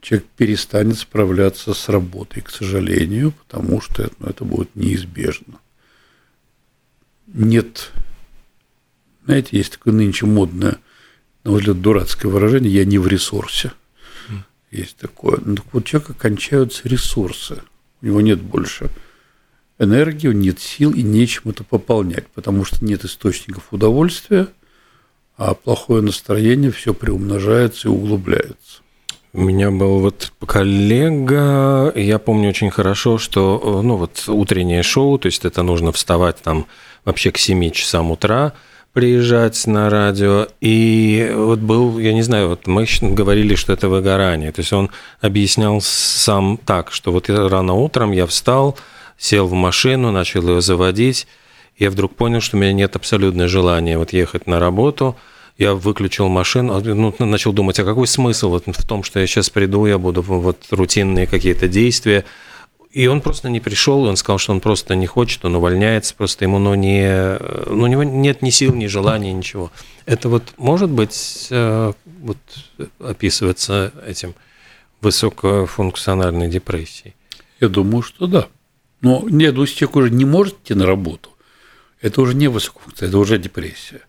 человек 0.01 0.27
перестанет 0.37 0.99
справляться 0.99 1.75
с 1.75 1.89
работой, 1.89 2.43
к 2.43 2.51
сожалению, 2.51 3.33
потому 3.33 3.81
что 3.81 4.11
ну, 4.19 4.29
это 4.29 4.45
будет 4.45 4.75
неизбежно. 4.75 5.59
Нет, 7.27 7.91
знаете, 9.27 9.59
есть 9.59 9.73
такое 9.73 9.93
нынче 9.93 10.25
модное, 10.25 10.79
на 11.45 11.51
мой 11.51 11.61
взгляд, 11.61 11.83
дурацкое 11.83 12.33
выражение 12.33 12.73
«я 12.73 12.85
не 12.87 12.99
в 12.99 13.07
ресурсе». 13.07 13.73
Есть 14.71 14.97
такое. 14.97 15.39
Ну, 15.45 15.57
так 15.57 15.65
вот, 15.73 15.83
у 15.83 15.87
человека 15.87 16.13
кончаются 16.13 16.89
ресурсы, 16.89 17.63
у 18.01 18.07
него 18.07 18.21
нет 18.23 18.41
больше– 18.41 18.91
энергию, 19.79 20.37
нет 20.37 20.61
сил 20.61 20.93
и 20.93 21.03
нечем 21.03 21.51
это 21.51 21.65
пополнять, 21.65 22.27
потому 22.29 22.65
что 22.65 22.85
нет 22.85 23.05
источников 23.05 23.73
удовольствия, 23.73 24.49
а 25.37 25.55
плохое 25.55 26.03
настроение 26.03 26.71
все 26.71 26.95
приумножается 26.95 27.89
и 27.89 27.91
углубляется. 27.91 28.81
У 29.33 29.41
меня 29.41 29.71
был 29.71 30.01
вот 30.01 30.33
коллега, 30.47 31.93
я 31.95 32.19
помню 32.19 32.49
очень 32.49 32.71
хорошо, 32.71 33.19
что 33.19 33.83
ну 33.85 33.97
вот 33.97 34.25
утреннее 34.27 34.83
шоу, 34.83 35.19
то 35.19 35.27
есть 35.27 35.45
это 35.45 35.63
нужно 35.63 35.93
вставать 35.93 36.39
там 36.43 36.67
вообще 37.05 37.31
к 37.31 37.39
7 37.39 37.71
часам 37.71 38.11
утра, 38.11 38.55
приезжать 38.95 39.67
на 39.67 39.91
радио. 39.91 40.49
И 40.61 41.31
вот 41.37 41.61
был, 41.61 41.99
я 41.99 42.15
не 42.15 42.23
знаю, 42.23 42.49
вот 42.49 42.67
мы 42.67 42.87
говорили, 43.01 43.55
что 43.55 43.73
это 43.73 43.89
выгорание. 43.89 44.51
То 44.51 44.61
есть 44.61 44.73
он 44.73 44.91
объяснял 45.21 45.81
сам 45.83 46.59
так, 46.65 46.91
что 46.91 47.13
вот 47.13 47.29
рано 47.29 47.75
утром 47.75 48.13
я 48.13 48.27
встал, 48.27 48.77
сел 49.19 49.47
в 49.47 49.53
машину, 49.53 50.13
начал 50.13 50.49
ее 50.49 50.61
заводить. 50.63 51.27
Я 51.77 51.91
вдруг 51.91 52.15
понял, 52.17 52.41
что 52.41 52.57
у 52.57 52.61
меня 52.61 52.73
нет 52.73 52.97
абсолютного 52.97 53.49
желания 53.49 53.99
вот 53.99 54.13
ехать 54.13 54.47
на 54.47 54.59
работу. 54.59 55.17
Я 55.59 55.75
выключил 55.75 56.29
машину, 56.29 56.77
а, 56.77 56.81
ну, 56.81 57.15
начал 57.19 57.53
думать, 57.53 57.79
а 57.81 57.85
какой 57.85 58.07
смысл 58.07 58.51
вот 58.51 58.65
в 58.67 58.87
том, 58.87 59.03
что 59.03 59.19
я 59.19 59.27
сейчас 59.27 59.51
приду, 59.51 59.87
я 59.87 59.99
буду 59.99 60.23
вот 60.23 60.67
рутинные 60.71 61.27
какие-то 61.27 61.67
действия. 61.69 62.25
И 62.93 63.07
он 63.07 63.21
просто 63.21 63.51
не 63.51 63.61
пришел, 63.61 64.05
он 64.05 64.17
сказал, 64.17 64.39
что 64.39 64.53
он 64.53 64.61
просто 64.61 64.95
не 64.95 65.07
хочет, 65.07 65.45
он 65.45 65.57
увольняется, 65.57 66.15
просто 66.15 66.45
ему 66.45 66.59
ну, 66.59 66.75
не, 66.75 67.39
ну, 67.67 67.85
у 67.85 67.87
него 67.87 68.03
нет 68.03 68.41
ни 68.41 68.51
сил, 68.51 68.75
ни 68.75 68.87
желания, 68.87 69.33
ничего. 69.33 69.71
Это 70.07 70.29
вот 70.29 70.55
может 70.57 70.91
быть 70.91 71.49
э, 71.51 71.93
вот, 72.23 72.39
описывается 72.99 73.93
этим 74.07 74.35
высокофункциональной 75.03 76.49
депрессией? 76.49 77.15
Я 77.61 77.69
думаю, 77.69 78.03
что 78.03 78.27
да. 78.27 78.49
Но 79.01 79.25
нет, 79.29 79.55
ну, 79.55 79.63
если 79.63 79.77
человек 79.77 79.97
уже 79.97 80.11
не 80.11 80.25
может 80.25 80.57
идти 80.63 80.75
на 80.75 80.87
работу, 80.87 81.31
это 82.01 82.21
уже 82.21 82.35
не 82.35 82.49
высокофункциональная, 82.49 83.11
это 83.11 83.19
уже 83.19 83.39
депрессия. 83.39 84.01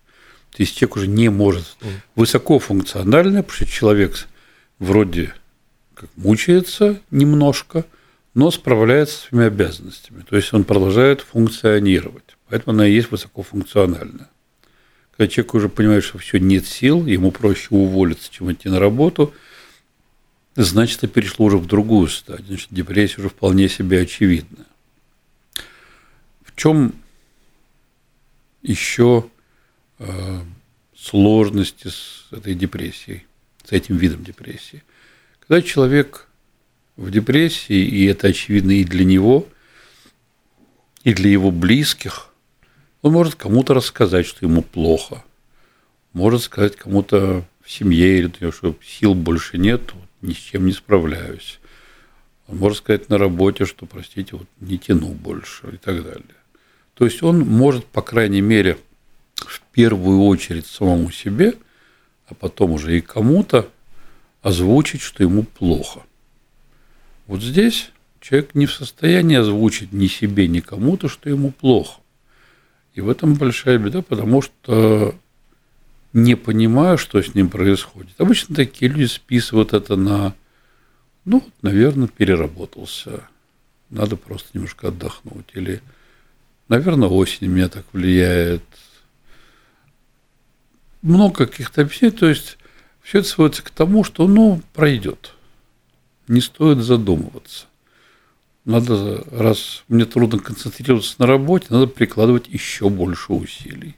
То 0.51 0.63
есть 0.63 0.75
человек 0.75 0.95
уже 0.97 1.07
не 1.07 1.29
может. 1.29 1.77
Высокофункциональная, 2.15 3.43
потому 3.43 3.55
что 3.55 3.65
человек 3.65 4.27
вроде 4.79 5.33
как 5.93 6.09
мучается 6.15 6.99
немножко, 7.11 7.85
но 8.33 8.51
справляется 8.51 9.15
с 9.15 9.19
своими 9.27 9.47
обязанностями. 9.47 10.23
То 10.27 10.35
есть 10.35 10.53
он 10.53 10.63
продолжает 10.63 11.21
функционировать. 11.21 12.37
Поэтому 12.49 12.75
она 12.75 12.87
и 12.87 12.93
есть 12.93 13.11
высокофункциональная. 13.11 14.29
Когда 15.15 15.27
человек 15.27 15.53
уже 15.53 15.69
понимает, 15.69 16.03
что 16.03 16.17
все 16.17 16.39
нет 16.39 16.65
сил, 16.65 17.05
ему 17.05 17.31
проще 17.31 17.67
уволиться, 17.71 18.31
чем 18.31 18.51
идти 18.51 18.69
на 18.69 18.79
работу– 18.79 19.33
значит, 20.63 21.03
это 21.03 21.07
перешло 21.07 21.45
уже 21.45 21.57
в 21.57 21.65
другую 21.65 22.07
стадию. 22.07 22.47
Значит, 22.47 22.67
депрессия 22.71 23.19
уже 23.19 23.29
вполне 23.29 23.69
себе 23.69 24.01
очевидна 24.01 24.65
чем 26.59 26.93
еще 28.61 29.29
э, 29.97 30.41
сложности 30.93 31.87
с 31.87 32.27
этой 32.31 32.53
депрессией, 32.53 33.25
с 33.63 33.71
этим 33.71 33.95
видом 33.95 34.25
депрессии? 34.25 34.83
Когда 35.39 35.61
человек 35.61 36.27
в 36.97 37.11
депрессии, 37.11 37.81
и 37.81 38.05
это 38.05 38.27
очевидно 38.27 38.71
и 38.71 38.83
для 38.83 39.05
него, 39.05 39.47
и 41.05 41.13
для 41.13 41.29
его 41.29 41.49
близких, 41.49 42.33
он 43.01 43.13
может 43.13 43.35
кому-то 43.35 43.73
рассказать, 43.73 44.25
что 44.25 44.45
ему 44.45 44.61
плохо, 44.61 45.23
может 46.11 46.41
сказать 46.41 46.75
кому-то 46.75 47.45
в 47.63 47.71
семье, 47.71 48.29
что 48.51 48.75
сил 48.83 49.15
больше 49.15 49.57
нет, 49.57 49.93
вот, 49.93 50.09
ни 50.21 50.33
с 50.33 50.37
чем 50.37 50.65
не 50.65 50.73
справляюсь. 50.73 51.61
Он 52.49 52.57
может 52.57 52.79
сказать 52.79 53.07
на 53.07 53.17
работе, 53.17 53.65
что, 53.65 53.85
простите, 53.85 54.35
вот 54.35 54.47
не 54.59 54.77
тяну 54.77 55.13
больше 55.13 55.69
и 55.71 55.77
так 55.77 56.03
далее. 56.03 56.38
То 56.99 57.05
есть 57.05 57.23
он 57.23 57.39
может, 57.39 57.85
по 57.85 58.01
крайней 58.01 58.41
мере, 58.41 58.77
в 59.35 59.61
первую 59.71 60.23
очередь 60.25 60.67
самому 60.67 61.11
себе, 61.11 61.53
а 62.27 62.33
потом 62.33 62.73
уже 62.73 62.97
и 62.97 63.01
кому-то 63.01 63.69
озвучить, 64.41 64.99
что 64.99 65.23
ему 65.23 65.43
плохо. 65.43 66.01
Вот 67.25 67.41
здесь 67.41 67.91
человек 68.19 68.53
не 68.53 68.65
в 68.65 68.73
состоянии 68.73 69.37
озвучить 69.37 69.93
ни 69.93 70.07
себе, 70.07 70.49
ни 70.49 70.59
кому-то, 70.59 71.07
что 71.07 71.29
ему 71.29 71.51
плохо. 71.51 72.01
И 72.95 72.99
в 72.99 73.09
этом 73.09 73.35
большая 73.35 73.77
беда, 73.77 74.01
потому 74.01 74.41
что 74.41 75.15
не 76.11 76.35
понимаю, 76.35 76.97
что 76.97 77.21
с 77.21 77.33
ним 77.33 77.49
происходит. 77.49 78.19
Обычно 78.19 78.55
такие 78.57 78.91
люди 78.91 79.05
списывают 79.05 79.71
это 79.71 79.95
на, 79.95 80.35
ну, 81.23 81.47
наверное, 81.61 82.09
переработался. 82.09 83.21
Надо 83.89 84.17
просто 84.17 84.49
немножко 84.53 84.89
отдохнуть. 84.89 85.45
Или 85.53 85.81
Наверное, 86.69 87.09
осень 87.09 87.47
меня 87.47 87.67
так 87.67 87.85
влияет. 87.91 88.63
Много 91.01 91.47
каких-то 91.47 91.81
объяснений. 91.81 92.15
То 92.15 92.29
есть 92.29 92.57
все 93.01 93.19
это 93.19 93.27
сводится 93.27 93.63
к 93.63 93.71
тому, 93.71 94.03
что 94.03 94.27
ну, 94.27 94.61
пройдет. 94.73 95.33
Не 96.27 96.41
стоит 96.41 96.77
задумываться. 96.77 97.65
Надо, 98.65 99.25
раз 99.31 99.83
мне 99.87 100.05
трудно 100.05 100.37
концентрироваться 100.37 101.15
на 101.17 101.25
работе, 101.25 101.67
надо 101.69 101.87
прикладывать 101.87 102.47
еще 102.47 102.89
больше 102.89 103.33
усилий. 103.33 103.95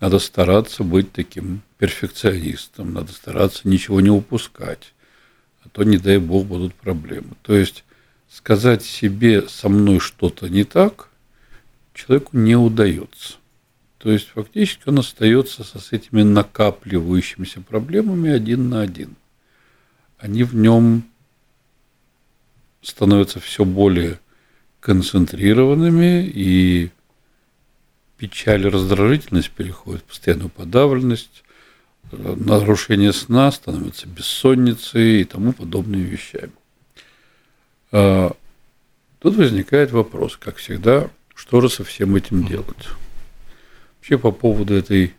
Надо 0.00 0.18
стараться 0.20 0.84
быть 0.84 1.12
таким 1.12 1.60
перфекционистом, 1.76 2.94
надо 2.94 3.12
стараться 3.12 3.68
ничего 3.68 4.00
не 4.00 4.10
упускать, 4.10 4.94
а 5.64 5.68
то, 5.68 5.82
не 5.82 5.98
дай 5.98 6.16
бог, 6.16 6.46
будут 6.46 6.74
проблемы. 6.74 7.34
То 7.42 7.54
есть 7.54 7.84
сказать 8.30 8.82
себе 8.82 9.46
со 9.48 9.68
мной 9.68 9.98
что-то 9.98 10.48
не 10.48 10.64
так– 10.64 11.10
человеку 11.94 12.36
не 12.36 12.56
удается. 12.56 13.36
То 13.98 14.10
есть 14.10 14.28
фактически 14.28 14.82
он 14.88 14.98
остается 14.98 15.64
со, 15.64 15.78
с 15.78 15.92
этими 15.92 16.22
накапливающимися 16.22 17.62
проблемами 17.62 18.30
один 18.30 18.68
на 18.68 18.82
один. 18.82 19.16
Они 20.18 20.44
в 20.44 20.54
нем 20.54 21.04
становятся 22.82 23.40
все 23.40 23.64
более 23.64 24.20
концентрированными, 24.80 26.26
и 26.26 26.90
печаль 28.18 28.68
раздражительность 28.68 29.50
переходят 29.50 30.02
в 30.02 30.04
постоянную 30.04 30.50
подавленность, 30.50 31.42
нарушение 32.12 33.12
сна 33.12 33.50
становится 33.50 34.06
бессонницей 34.06 35.22
и 35.22 35.24
тому 35.24 35.52
подобными 35.54 36.02
вещами. 36.02 36.52
А, 37.90 38.36
тут 39.20 39.36
возникает 39.36 39.90
вопрос, 39.90 40.36
как 40.36 40.56
всегда, 40.56 41.08
что 41.34 41.60
же 41.60 41.68
со 41.68 41.84
всем 41.84 42.16
этим 42.16 42.46
делать? 42.46 42.88
Вообще 43.98 44.18
по 44.18 44.30
поводу 44.30 44.74
этой 44.74 45.14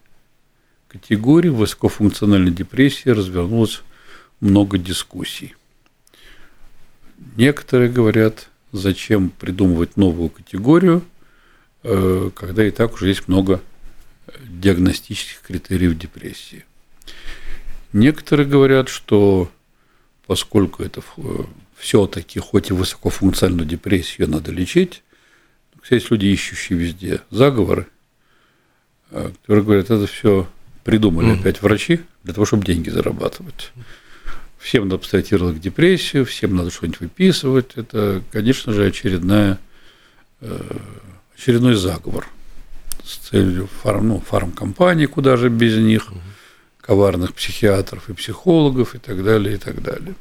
категории 0.88 1.50
высокофункциональной 1.50 2.52
депрессии 2.52 3.10
развернулось 3.10 3.82
много 4.40 4.78
дискуссий. 4.78 5.56
Некоторые 7.36 7.90
говорят, 7.90 8.50
зачем 8.72 9.30
придумывать 9.30 9.98
новую 9.98 10.30
категорию, 10.30 11.04
э, 11.84 12.30
когда 12.34 12.66
и 12.66 12.72
так 12.72 12.94
уже 12.94 13.10
есть 13.10 13.28
много 13.28 13.62
диагностических 14.48 15.42
критериев 15.42 15.98
депрессии. 15.98 16.66
Некоторые 17.94 18.48
говорят, 18.48 18.90
что 18.90 19.50
поскольку 20.28 20.84
это 20.84 21.02
все-таки, 21.78 22.40
хоть 22.40 22.70
и 22.70 22.74
высокофункциональную 22.74 23.68
депрессию 23.68 24.30
надо 24.30 24.52
лечить, 24.52 25.04
есть 25.94 26.10
люди, 26.10 26.26
ищущие 26.26 26.80
везде 26.80 27.22
заговоры, 27.30 27.86
э, 29.12 29.32
которые 29.42 29.64
говорят, 29.64 29.92
это 29.92 30.08
все 30.08 30.48
придумали 30.84 31.30
mm-hmm. 31.34 31.40
опять 31.42 31.62
врачи 31.62 32.02
для 32.24 32.34
того, 32.34 32.46
чтобы 32.46 32.66
деньги 32.66 32.90
зарабатывать. 32.90 33.72
Всем 34.58 34.88
надо 34.88 35.04
ярлык 35.18 35.60
депрессию, 35.60 36.26
всем 36.26 36.56
надо 36.56 36.72
что-нибудь 36.72 37.02
выписывать. 37.02 37.74
Это, 37.76 38.24
конечно 38.32 38.74
же, 38.74 38.88
очередная, 38.88 39.60
э, 40.42 40.78
очередной 41.38 41.76
заговор 41.76 42.28
с 43.04 43.18
целью 43.18 43.68
фарм, 43.84 44.08
ну, 44.08 44.20
фармкомпаний, 44.20 45.06
куда 45.06 45.38
же 45.38 45.50
без 45.50 45.78
них, 45.78 46.08
mm-hmm. 46.08 46.82
коварных 46.82 47.36
психиатров 47.36 48.10
и 48.10 48.14
психологов 48.14 48.96
и 48.96 48.98
так 48.98 49.24
далее, 49.24 49.54
и 49.54 49.58
так 49.60 49.84
далее. 49.84 50.16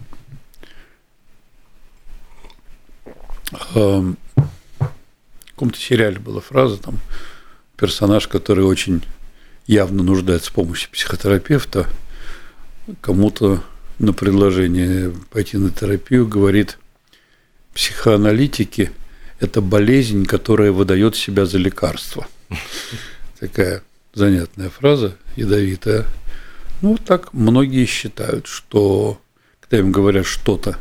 В 5.55 5.57
каком-то 5.57 5.79
сериале 5.79 6.19
была 6.19 6.41
фраза, 6.41 6.79
там 6.79 6.99
персонаж, 7.77 8.27
который 8.27 8.65
очень 8.65 9.05
явно 9.69 10.03
нуждается 10.03 10.51
в 10.51 10.55
помощи 10.55 10.91
психотерапевта, 10.91 11.87
кому-то 13.01 13.63
на 14.01 14.13
предложение 14.13 15.13
пойти 15.31 15.57
на 15.57 15.71
терапию 15.71 16.27
говорит, 16.27 16.79
психоаналитики– 17.73 18.91
это 19.39 19.61
болезнь, 19.61 20.27
которая 20.27 20.73
выдает 20.73 21.15
себя 21.15 21.47
за 21.47 21.59
лекарство. 21.59 22.27
Такая 23.39 23.85
занятная 24.13 24.71
фраза, 24.71 25.17
ядовитая. 25.37 26.05
Ну, 26.83 26.99
так 26.99 27.33
многие 27.33 27.87
считают, 27.87 28.49
что 28.49 29.21
когда 29.61 29.79
им 29.79 29.93
говорят 29.93 30.27
что-то 30.27 30.79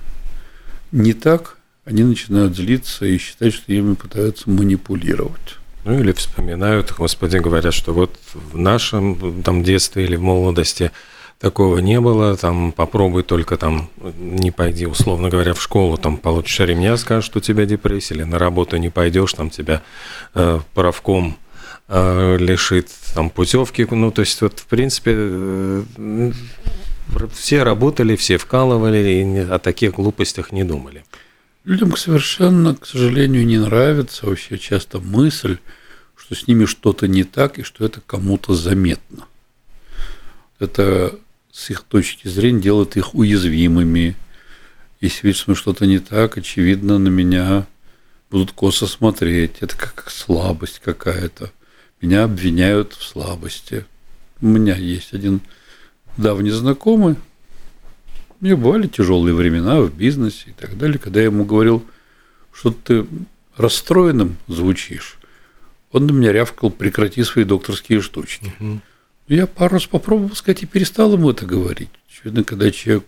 не 0.92 1.14
так, 1.14 1.60
они 1.86 2.04
начинают 2.04 2.56
злиться 2.56 3.06
и 3.06 3.18
считать, 3.18 3.54
что 3.54 3.74
ими 3.74 3.96
пытаются 3.96 4.50
манипулировать. 4.50 5.58
Ну 5.86 6.00
или 6.00 6.14
вспоминают, 6.14 6.94
господи, 6.98 7.38
говорят, 7.38 7.74
что 7.74 7.94
вот 7.94 8.18
в 8.34 8.58
нашем 8.58 9.44
там 9.44 9.64
детстве 9.64 10.06
или 10.06 10.16
в 10.16 10.22
молодости 10.22 10.92
такого 11.40 11.80
не 11.80 12.00
было, 12.00 12.38
там 12.38 12.72
попробуй 12.72 13.24
только 13.24 13.58
там 13.58 13.90
не 14.18 14.52
пойди, 14.52 14.86
условно 14.86 15.28
говоря, 15.28 15.54
в 15.54 15.62
школу, 15.62 15.98
там 15.98 16.16
получишь 16.16 16.60
ремня, 16.60 16.96
скажешь, 16.96 17.26
что 17.26 17.40
у 17.40 17.42
тебя 17.42 17.66
депрессия, 17.66 18.16
или 18.16 18.24
на 18.24 18.40
работу 18.40 18.78
не 18.78 18.90
пойдешь, 18.90 19.34
там 19.34 19.50
тебя 19.50 19.82
э, 20.36 20.62
правком 20.74 21.38
э, 21.90 22.38
лишит 22.38 22.88
там 23.14 23.30
путевки, 23.30 23.86
ну 23.92 24.10
то 24.10 24.22
есть 24.22 24.42
вот 24.42 24.60
в 24.60 24.66
принципе 24.68 25.14
э, 25.18 26.32
все 27.34 27.64
работали, 27.64 28.16
все 28.16 28.38
вкалывали 28.38 29.10
и 29.10 29.40
о 29.40 29.60
таких 29.60 29.96
глупостях 29.96 30.54
не 30.54 30.64
думали. 30.64 31.04
Людям 31.66 31.96
совершенно, 31.96 32.76
к 32.76 32.86
сожалению, 32.86 33.46
не 33.46 33.58
нравится 33.58 34.26
вообще 34.26 34.58
часто 34.58 35.00
мысль, 35.00 35.60
что 36.16 36.36
с 36.36 36.46
ними 36.46 36.66
что-то 36.66 37.08
не 37.08 37.24
так 37.24 37.58
и 37.58 37.64
что 37.64 37.86
это 37.86 38.02
кому-то 38.02 38.54
заметно. 38.54 39.26
Это 40.60 41.18
с 41.52 41.70
их 41.70 41.84
точки 41.84 42.28
зрения 42.28 42.62
делает 42.62 42.98
их 42.98 43.16
уязвимыми. 43.16 44.16
Если 45.00 45.28
видишь, 45.28 45.42
что 45.42 45.56
что-то 45.56 45.86
не 45.86 46.00
так, 46.00 46.38
очевидно, 46.38 46.98
на 46.98 47.08
меня 47.08 47.66
будут 48.30 48.52
косо 48.52 48.86
смотреть. 48.86 49.58
Это 49.62 49.78
как 49.78 50.10
слабость 50.10 50.82
какая-то. 50.84 51.52
Меня 52.02 52.26
обвиняют 52.26 52.94
в 52.94 53.04
слабости. 53.04 53.86
У 54.42 54.48
меня 54.48 54.76
есть 54.76 55.14
один 55.14 55.40
давний 56.18 56.52
знакомый, 56.52 57.16
меня 58.44 58.58
бывали 58.58 58.88
тяжелые 58.88 59.34
времена 59.34 59.80
в 59.82 59.94
бизнесе 59.96 60.50
и 60.50 60.52
так 60.54 60.78
далее, 60.78 61.00
когда 61.00 61.22
я 61.22 61.28
ему 61.28 61.46
говорил, 61.46 61.86
что 62.52 62.72
ты 62.72 63.08
расстроенным 63.56 64.36
звучишь, 64.48 65.18
он 65.94 66.08
на 66.08 66.12
меня 66.12 66.34
рявкал, 66.34 66.70
прекрати 66.70 67.24
свои 67.24 67.46
докторские 67.46 68.02
штучки. 68.02 68.54
Угу. 68.60 68.82
Я 69.30 69.48
пару 69.48 69.76
раз 69.76 69.86
попробовал 69.86 70.36
сказать 70.36 70.64
и 70.64 70.66
перестал 70.66 71.14
ему 71.14 71.30
это 71.30 71.46
говорить. 71.46 71.90
Очевидно, 72.10 72.44
когда 72.44 72.70
человек 72.70 73.06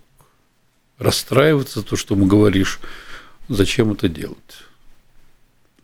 расстраивается, 1.00 1.82
то, 1.84 1.98
что 1.98 2.15
ему 2.15 2.28
говоришь, 2.28 2.80
зачем 3.50 3.91
это 3.91 4.08
делать? 4.08 4.38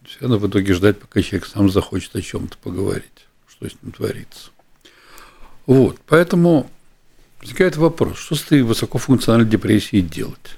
Все 0.06 0.20
надо 0.22 0.38
в 0.38 0.50
итоге 0.50 0.74
ждать, 0.74 0.98
пока 0.98 1.22
человек 1.22 1.48
сам 1.48 1.70
захочет 1.70 2.16
о 2.16 2.22
чем-то 2.22 2.58
поговорить, 2.58 3.28
что 3.50 3.68
с 3.68 3.74
ним 3.82 3.92
творится. 3.92 4.52
Вот, 5.66 6.00
поэтому 6.08 6.72
возникает 7.42 7.76
вопрос, 7.78 8.18
что 8.20 8.36
с 8.36 8.44
этой 8.44 8.62
высокофункциональной 8.62 9.50
депрессией 9.50 10.04
делать? 10.04 10.58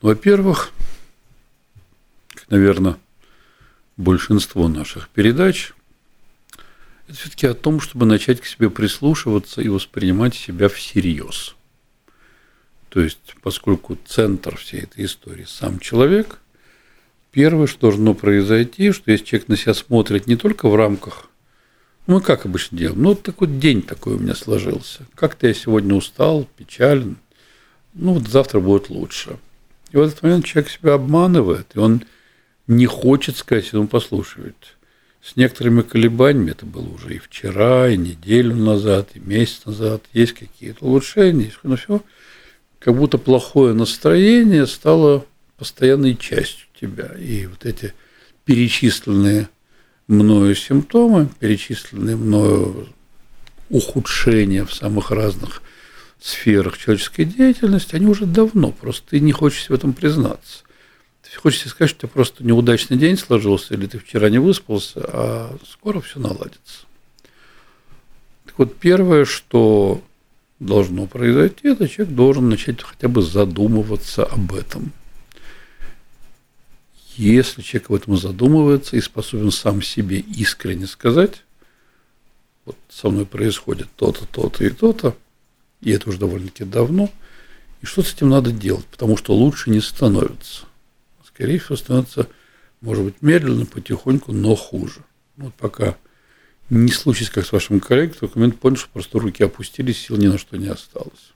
Ну, 0.00 0.10
во-первых, 0.10 0.72
наверное, 2.48 2.96
большинство 3.96 4.68
наших 4.68 5.08
передач, 5.08 5.72
это 7.08 7.16
все-таки 7.16 7.46
о 7.46 7.54
том, 7.54 7.80
чтобы 7.80 8.06
начать 8.06 8.40
к 8.40 8.46
себе 8.46 8.70
прислушиваться 8.70 9.60
и 9.60 9.68
воспринимать 9.68 10.34
себя 10.34 10.68
всерьез. 10.68 11.56
То 12.90 13.00
есть, 13.00 13.34
поскольку 13.42 13.98
центр 14.06 14.56
всей 14.56 14.82
этой 14.82 15.06
истории 15.06 15.46
сам 15.48 15.78
человек, 15.78 16.38
первое, 17.30 17.66
что 17.66 17.80
должно 17.88 18.12
произойти, 18.14 18.92
что 18.92 19.10
если 19.10 19.24
человек 19.24 19.48
на 19.48 19.56
себя 19.56 19.74
смотрит 19.74 20.26
не 20.26 20.36
только 20.36 20.68
в 20.68 20.76
рамках 20.76 21.30
мы 22.06 22.20
как 22.20 22.46
обычно 22.46 22.78
делаем? 22.78 23.02
Ну, 23.02 23.08
вот 23.10 23.22
такой 23.22 23.48
день 23.48 23.82
такой 23.82 24.14
у 24.14 24.18
меня 24.18 24.34
сложился. 24.34 25.06
Как-то 25.14 25.46
я 25.46 25.54
сегодня 25.54 25.94
устал, 25.94 26.48
печален. 26.56 27.16
Ну, 27.94 28.14
вот 28.14 28.28
завтра 28.28 28.60
будет 28.60 28.90
лучше. 28.90 29.38
И 29.92 29.96
в 29.96 30.00
этот 30.00 30.22
момент 30.22 30.44
человек 30.44 30.70
себя 30.70 30.94
обманывает, 30.94 31.66
и 31.74 31.78
он 31.78 32.02
не 32.66 32.86
хочет 32.86 33.36
сказать, 33.36 33.72
он 33.74 33.88
послушает. 33.88 34.76
С 35.22 35.36
некоторыми 35.36 35.82
колебаниями, 35.82 36.50
это 36.50 36.66
было 36.66 36.88
уже 36.88 37.14
и 37.14 37.18
вчера, 37.18 37.88
и 37.88 37.96
неделю 37.96 38.56
назад, 38.56 39.10
и 39.14 39.20
месяц 39.20 39.66
назад, 39.66 40.02
есть 40.12 40.32
какие-то 40.32 40.84
улучшения, 40.84 41.52
но 41.62 41.76
все, 41.76 42.02
как 42.80 42.96
будто 42.96 43.18
плохое 43.18 43.74
настроение 43.74 44.66
стало 44.66 45.24
постоянной 45.58 46.16
частью 46.16 46.66
тебя. 46.80 47.12
И 47.16 47.46
вот 47.46 47.64
эти 47.64 47.94
перечисленные 48.44 49.48
мною 50.08 50.54
симптомы, 50.54 51.28
перечисленные 51.38 52.16
мною 52.16 52.88
ухудшения 53.68 54.64
в 54.64 54.74
самых 54.74 55.10
разных 55.10 55.62
сферах 56.20 56.78
человеческой 56.78 57.24
деятельности, 57.24 57.96
они 57.96 58.06
уже 58.06 58.26
давно, 58.26 58.70
просто 58.70 59.10
ты 59.10 59.20
не 59.20 59.32
хочешь 59.32 59.68
в 59.68 59.72
этом 59.72 59.92
признаться. 59.92 60.64
Ты 61.22 61.38
хочешь 61.38 61.68
сказать, 61.68 61.90
что 61.90 62.06
у 62.06 62.08
тебя 62.08 62.14
просто 62.14 62.44
неудачный 62.44 62.96
день 62.98 63.16
сложился, 63.16 63.74
или 63.74 63.86
ты 63.86 63.98
вчера 63.98 64.28
не 64.28 64.38
выспался, 64.38 65.00
а 65.04 65.56
скоро 65.66 66.00
все 66.00 66.20
наладится. 66.20 66.86
Так 68.44 68.58
вот, 68.58 68.76
первое, 68.76 69.24
что 69.24 70.02
должно 70.60 71.06
произойти, 71.06 71.68
это 71.68 71.88
человек 71.88 72.14
должен 72.14 72.48
начать 72.50 72.82
хотя 72.82 73.08
бы 73.08 73.22
задумываться 73.22 74.24
об 74.24 74.54
этом– 74.54 74.92
если 77.16 77.62
человек 77.62 77.90
об 77.90 77.96
этом 77.96 78.16
задумывается 78.16 78.96
и 78.96 79.00
способен 79.00 79.50
сам 79.50 79.82
себе 79.82 80.20
искренне 80.20 80.86
сказать, 80.86 81.42
вот 82.64 82.76
со 82.88 83.10
мной 83.10 83.26
происходит 83.26 83.88
то-то, 83.96 84.26
то-то 84.26 84.64
и 84.64 84.70
то-то, 84.70 85.16
и 85.80 85.90
это 85.90 86.08
уже 86.08 86.18
довольно-таки 86.18 86.64
давно, 86.64 87.10
и 87.80 87.86
что 87.86 88.02
с 88.02 88.14
этим 88.14 88.28
надо 88.28 88.52
делать, 88.52 88.86
потому 88.86 89.16
что 89.16 89.34
лучше 89.34 89.70
не 89.70 89.80
становится. 89.80 90.66
Скорее 91.26 91.58
всего, 91.58 91.76
становится, 91.76 92.28
может 92.80 93.04
быть, 93.04 93.20
медленно, 93.20 93.66
потихоньку, 93.66 94.32
но 94.32 94.54
хуже. 94.54 95.02
Вот 95.36 95.54
пока 95.54 95.96
не 96.70 96.92
случится, 96.92 97.32
как 97.32 97.46
с 97.46 97.52
вашим 97.52 97.80
коллегой, 97.80 98.14
тот 98.18 98.36
момент 98.36 98.58
понял, 98.58 98.76
что 98.76 98.88
просто 98.90 99.18
руки 99.18 99.42
опустились, 99.42 99.98
сил 99.98 100.16
ни 100.16 100.28
на 100.28 100.38
что 100.38 100.56
не 100.56 100.68
осталось. 100.68 101.31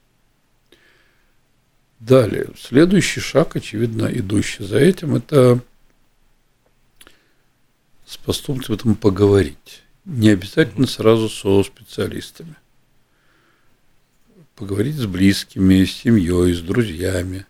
Далее, 2.06 2.50
следующий 2.56 3.18
шаг, 3.18 3.56
очевидно, 3.56 4.06
идущий 4.06 4.62
за 4.62 4.78
этим, 4.78 5.16
это 5.16 5.58
способность 8.06 8.68
в 8.68 8.72
этом 8.72 8.94
поговорить. 8.94 9.82
Не 10.04 10.28
обязательно 10.28 10.86
сразу 10.86 11.28
со 11.28 11.64
специалистами. 11.64 12.54
Поговорить 14.54 14.94
с 14.94 15.06
близкими, 15.06 15.84
с 15.84 15.94
семьей, 15.94 16.54
с 16.54 16.60
друзьями, 16.60 17.44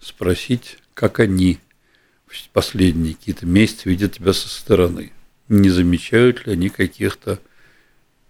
спросить, 0.00 0.78
как 0.94 1.20
они 1.20 1.60
последние 2.52 3.14
какие-то 3.14 3.46
месяцы 3.46 3.88
видят 3.88 4.14
тебя 4.14 4.32
со 4.32 4.48
стороны. 4.48 5.12
Не 5.46 5.70
замечают 5.70 6.44
ли 6.44 6.54
они 6.54 6.70
каких-то 6.70 7.38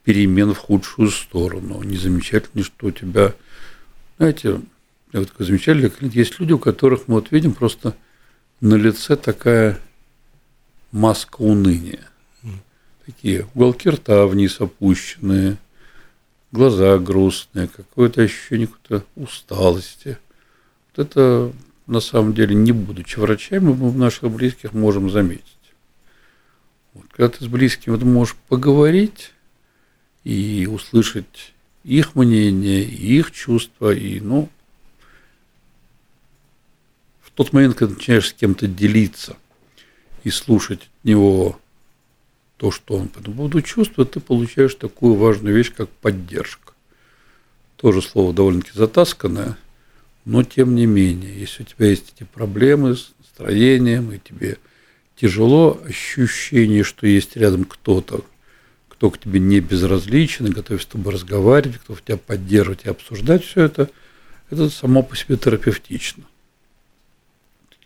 перемен 0.05 0.53
в 0.53 0.59
худшую 0.59 1.11
сторону? 1.11 1.83
Не 1.83 1.97
замечают 1.97 2.51
ли, 2.53 2.63
что 2.63 2.89
у 2.89 2.91
тебя, 2.91 3.35
знаете, 4.19 4.61
я 5.13 5.21
вот 5.21 5.31
такой 5.31 5.47
замечательный 5.47 5.91
клиент, 5.91 6.15
есть 6.15 6.41
люди, 6.41 6.53
у 6.53 6.59
которых 6.59 7.07
мы 7.07 7.17
вот 7.17 7.31
видим 7.31 7.53
просто 7.53 7.95
на 8.61 8.77
лице 8.77 9.17
такая 9.17 9.79
маска 10.91 11.43
уныния. 11.43 12.01
Такие 13.05 13.47
уголки 13.55 13.91
рта 13.91 14.27
вниз 14.27 14.61
опущенные, 14.61 15.59
глаза 16.53 16.99
грустные, 16.99 17.69
какое-то 17.69 18.23
ощущение 18.23 18.69
какой-то 18.69 19.05
усталости. 19.17 20.19
Вот 20.95 21.07
это 21.07 21.53
на 21.87 22.01
самом 22.01 22.33
деле, 22.33 22.55
не 22.55 22.73
будучи 22.73 23.19
врачами, 23.19 23.73
мы 23.73 23.91
в 23.91 23.99
наших 23.99 24.31
близких 24.31 24.73
можем 24.73 25.11
заметить. 25.11 25.45
Вот, 26.95 27.07
когда 27.11 27.29
ты 27.29 27.45
с 27.45 27.49
близкими 27.49 27.95
вот 27.95 28.05
можешь 28.05 28.37
поговорить 28.49 29.33
и 30.25 30.69
услышать 30.71 31.53
их 31.83 32.15
мнение, 32.15 32.85
их 32.85 33.33
чувства, 33.33 33.93
и, 33.93 34.21
ну, 34.21 34.49
тот 37.35 37.53
момент, 37.53 37.77
когда 37.77 37.95
начинаешь 37.95 38.29
с 38.29 38.33
кем-то 38.33 38.67
делиться 38.67 39.37
и 40.25 40.31
слушать 40.31 40.83
от 40.83 41.05
него 41.05 41.59
то, 42.57 42.71
что 42.71 42.97
он 42.97 43.09
по 43.09 43.19
этому 43.19 43.37
поводу 43.37 43.63
чувствует, 43.63 44.13
ты 44.13 44.21
получаешь 44.21 44.75
такую 44.75 45.15
важную 45.15 45.55
вещь, 45.55 45.73
как 45.75 45.89
поддержка. 45.89 46.73
Тоже 47.77 48.03
слово 48.03 48.33
довольно-таки 48.33 48.79
затасканное– 48.79 49.57
но 50.25 50.45
тем 50.45 50.75
не 50.75 50.87
менее, 50.87 51.39
если 51.39 51.65
у 51.65 51.67
тебя 51.67 51.87
есть 51.87 52.13
эти 52.15 52.25
проблемы 52.25 52.97
с 52.97 53.13
настроением, 53.19 54.13
и 54.13 54.19
тебе 54.19 54.59
тяжело, 55.17 55.81
ощущение, 55.85 56.85
что 56.85 57.07
есть 57.07 57.37
рядом 57.37 57.65
кто-то, 57.65 58.25
кто 58.89 59.11
к 59.11 59.19
тебе 59.19 59.41
не 59.41 59.61
безразличен, 59.61 60.47
и 60.47 60.51
готов 60.51 60.81
с 60.81 60.87
тобой 60.87 61.15
разговаривать, 61.15 61.79
кто 61.79 61.95
в 61.95 62.03
тебя 62.03 62.19
поддерживать 62.19 62.85
и 62.85 62.89
обсуждать 62.89 63.45
все 63.45 63.63
это, 63.65 63.91
это 64.51 64.71
само 64.71 65.03
по 65.03 65.17
себе 65.17 65.37
терапевтично. 65.37 66.23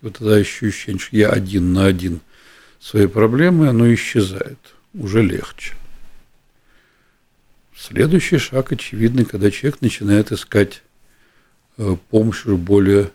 Вот 0.03 0.17
это 0.17 0.35
ощущение, 0.35 1.01
что 1.01 1.17
я 1.17 1.31
один 1.31 1.73
на 1.73 1.87
один 1.87 2.21
своей 2.81 3.07
проблемой, 3.09 3.71
оно 3.71 3.93
исчезает, 3.93 4.59
уже 4.95 5.23
легче. 5.23 5.75
Следующий 7.77 8.39
шаг 8.39 8.73
очевидный, 8.73 9.25
когда 9.25 9.51
человек 9.51 9.81
начинает 9.81 10.33
искать 10.33 10.83
Э, 11.79 11.97
помощь 12.09 12.47
уже 12.47 12.57
более 12.57 13.11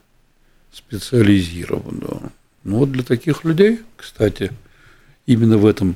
специализированную. 0.72 2.32
Ну 2.64 2.78
вот 2.78 2.92
для 2.92 3.04
таких 3.04 3.44
людей, 3.44 3.82
кстати, 3.98 4.52
именно 5.26 5.58
в 5.58 5.66
этом 5.66 5.96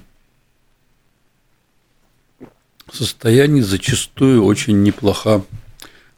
состоянии 2.91 3.61
зачастую 3.61 4.43
очень 4.43 4.81
неплоха 4.81 5.45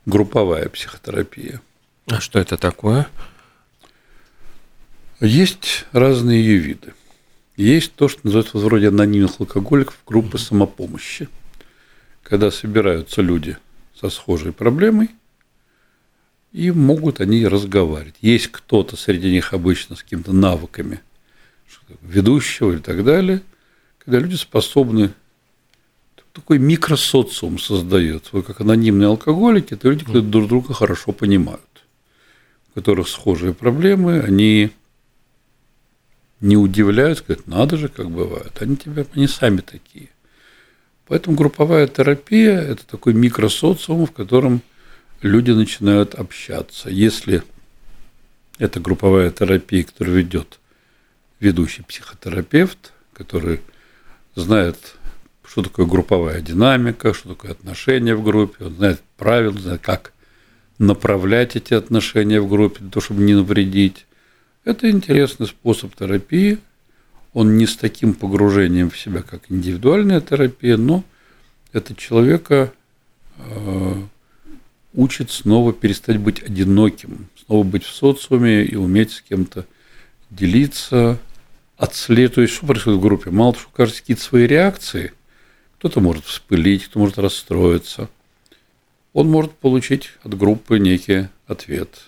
групповая 0.05 0.69
психотерапия. 0.69 1.61
А 2.07 2.21
что 2.21 2.39
это 2.39 2.55
такое? 2.55 3.09
Есть 5.19 5.85
разные 5.91 6.41
ее 6.43 6.57
виды. 6.57 6.93
Есть 7.55 7.93
то, 7.93 8.07
что 8.07 8.21
называется 8.23 8.57
вроде 8.57 8.89
анонимных 8.89 9.39
алкоголиков, 9.39 9.97
группы 10.05 10.37
самопомощи. 10.37 11.27
Когда 12.23 12.51
собираются 12.51 13.21
люди 13.21 13.57
со 13.95 14.09
схожей 14.09 14.53
проблемой– 14.53 15.09
и 16.57 16.71
могут 16.71 17.21
они 17.21 17.45
разговаривать. 17.45 18.15
Есть 18.21 18.47
кто-то 18.47 18.95
среди 18.95 19.29
них 19.31 19.53
обычно 19.53 19.95
с 19.95 20.03
какими-то 20.03 20.33
навыками 20.33 21.01
ведущего 22.01 22.73
и 22.73 22.79
так 22.79 23.03
далее, 23.03 23.41
когда 23.99 24.19
люди 24.19 24.35
способны 24.35 25.11
такой 26.33 26.57
микросоциум 26.57 27.59
создается. 27.59 28.29
Вот 28.31 28.45
как 28.45 28.61
анонимные 28.61 29.07
алкоголики, 29.07 29.73
это 29.73 29.89
люди, 29.89 30.03
которые 30.03 30.23
друг 30.23 30.47
друга 30.47 30.73
хорошо 30.73 31.11
понимают, 31.11 31.61
у 32.69 32.79
которых 32.79 33.07
схожие 33.07 33.53
проблемы, 33.53 34.19
они 34.19 34.71
не 36.39 36.57
удивляются, 36.57 37.23
говорят, 37.23 37.47
надо 37.47 37.77
же, 37.77 37.87
как 37.87 38.09
бывает. 38.09 38.61
Они 38.61 38.75
тебя, 38.75 39.05
они 39.13 39.27
сами 39.27 39.61
такие. 39.61 40.09
Поэтому 41.07 41.35
групповая 41.35 41.87
терапия– 41.87 42.59
это 42.61 42.85
такой 42.85 43.13
микросоциум, 43.13 44.05
в 44.05 44.11
котором 44.11 44.61
люди 45.21 45.51
начинают 45.51 46.15
общаться. 46.15 46.89
Если 46.89 47.43
это 48.59 48.79
групповая 48.79 49.31
терапия, 49.31 49.83
которую 49.83 50.17
ведет 50.17 50.59
ведущий 51.39 51.83
психотерапевт, 51.83 52.93
который 53.13 53.61
знает, 54.35 54.95
что 55.45 55.63
такое 55.63 55.85
групповая 55.85 56.41
динамика, 56.41 57.13
что 57.13 57.29
такое 57.29 57.51
отношения 57.51 58.15
в 58.15 58.23
группе, 58.23 58.65
он 58.65 58.75
знает 58.75 59.01
правила, 59.15 59.57
знает, 59.57 59.81
как 59.81 60.11
направлять 60.77 61.55
эти 61.55 61.73
отношения 61.73 62.41
в 62.41 62.49
группе 62.49 62.79
для 62.81 62.89
того, 62.89 63.01
чтобы 63.03 63.23
не 63.23 63.33
навредить. 63.33 64.06
Это 64.67 64.89
интересный 64.89 65.47
способ 65.47 65.95
терапии. 65.95 66.57
Он 67.31 67.55
не 67.55 67.65
с 67.65 67.77
таким 67.77 68.13
погружением 68.13 68.89
в 68.89 68.99
себя, 68.99 69.21
как 69.21 69.43
индивидуальная 69.49 70.19
терапия, 70.19 70.75
но 70.75 71.05
это 71.71 71.95
человека 71.95 72.73
э, 73.37 73.93
учит 74.93 75.31
снова 75.31 75.71
перестать 75.71 76.17
быть 76.17 76.43
одиноким, 76.43 77.29
снова 77.45 77.63
быть 77.63 77.85
в 77.85 77.95
социуме 77.95 78.65
и 78.65 78.75
уметь 78.75 79.13
с 79.13 79.21
кем-то 79.21 79.65
делиться, 80.31 81.17
отслеживать. 81.77 82.35
То 82.35 82.41
есть, 82.41 82.55
что 82.55 82.65
происходит 82.65 82.99
в 82.99 83.01
группе? 83.01 83.29
Мало 83.29 83.53
того, 83.53 83.61
что 83.61 83.71
кажется 83.73 84.01
какие-то 84.01 84.23
свои 84.23 84.47
реакции, 84.47 85.13
кто-то 85.77 86.01
может 86.01 86.25
вспылить, 86.25 86.83
кто 86.83 86.99
может 86.99 87.17
расстроиться. 87.19 88.09
Он 89.13 89.29
может 89.29 89.53
получить 89.53 90.09
от 90.23 90.37
группы 90.37 90.77
некий 90.77 91.29
ответ. 91.47 92.06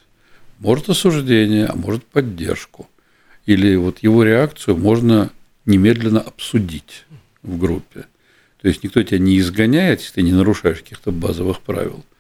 Может 0.59 0.89
осуждение, 0.89 1.65
а 1.65 1.75
может 1.75 2.05
поддержку. 2.05 2.89
Или 3.45 3.75
вот 3.75 3.99
его 3.99 4.23
реакцию 4.23 4.77
можно 4.77 5.31
немедленно 5.65 6.21
обсудить 6.21 7.05
в 7.41 7.57
группе. 7.57 8.05
То 8.61 8.67
есть 8.67 8.83
никто 8.83 9.01
тебя 9.01 9.19
не 9.19 9.39
изгоняет, 9.39 10.01
если 10.01 10.15
ты 10.15 10.21
не 10.21 10.33
нарушаешь 10.33 10.79
каких-то 10.79 11.11
базовых 11.11 11.61
правил– 11.61 12.05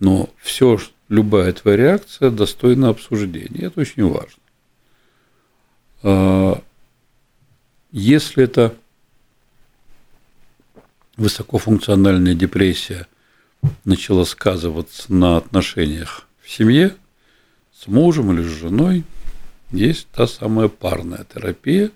но 0.00 0.28
все, 0.38 0.78
любая 1.08 1.52
твоя 1.52 1.76
реакция 1.76 2.30
достойна 2.30 2.88
обсуждения. 2.88 3.66
Это 3.66 3.80
очень 3.80 4.06
важно. 4.06 4.42
А, 6.02 6.62
если 7.90 8.44
это 8.44 8.74
высокофункциональная 11.16 12.34
депрессия 12.34 13.06
начала 13.84 14.24
сказываться 14.24 15.12
на 15.12 15.36
отношениях 15.36 16.26
в 16.42 16.50
семье 16.50 16.94
с 17.84 17.88
мужем 17.88 18.32
или 18.32 18.42
с 18.42 18.50
женой, 18.50 19.04
есть 19.70 20.08
та 20.08 20.26
самая 20.26 20.68
парная 20.68 21.24
терапия, 21.32 21.90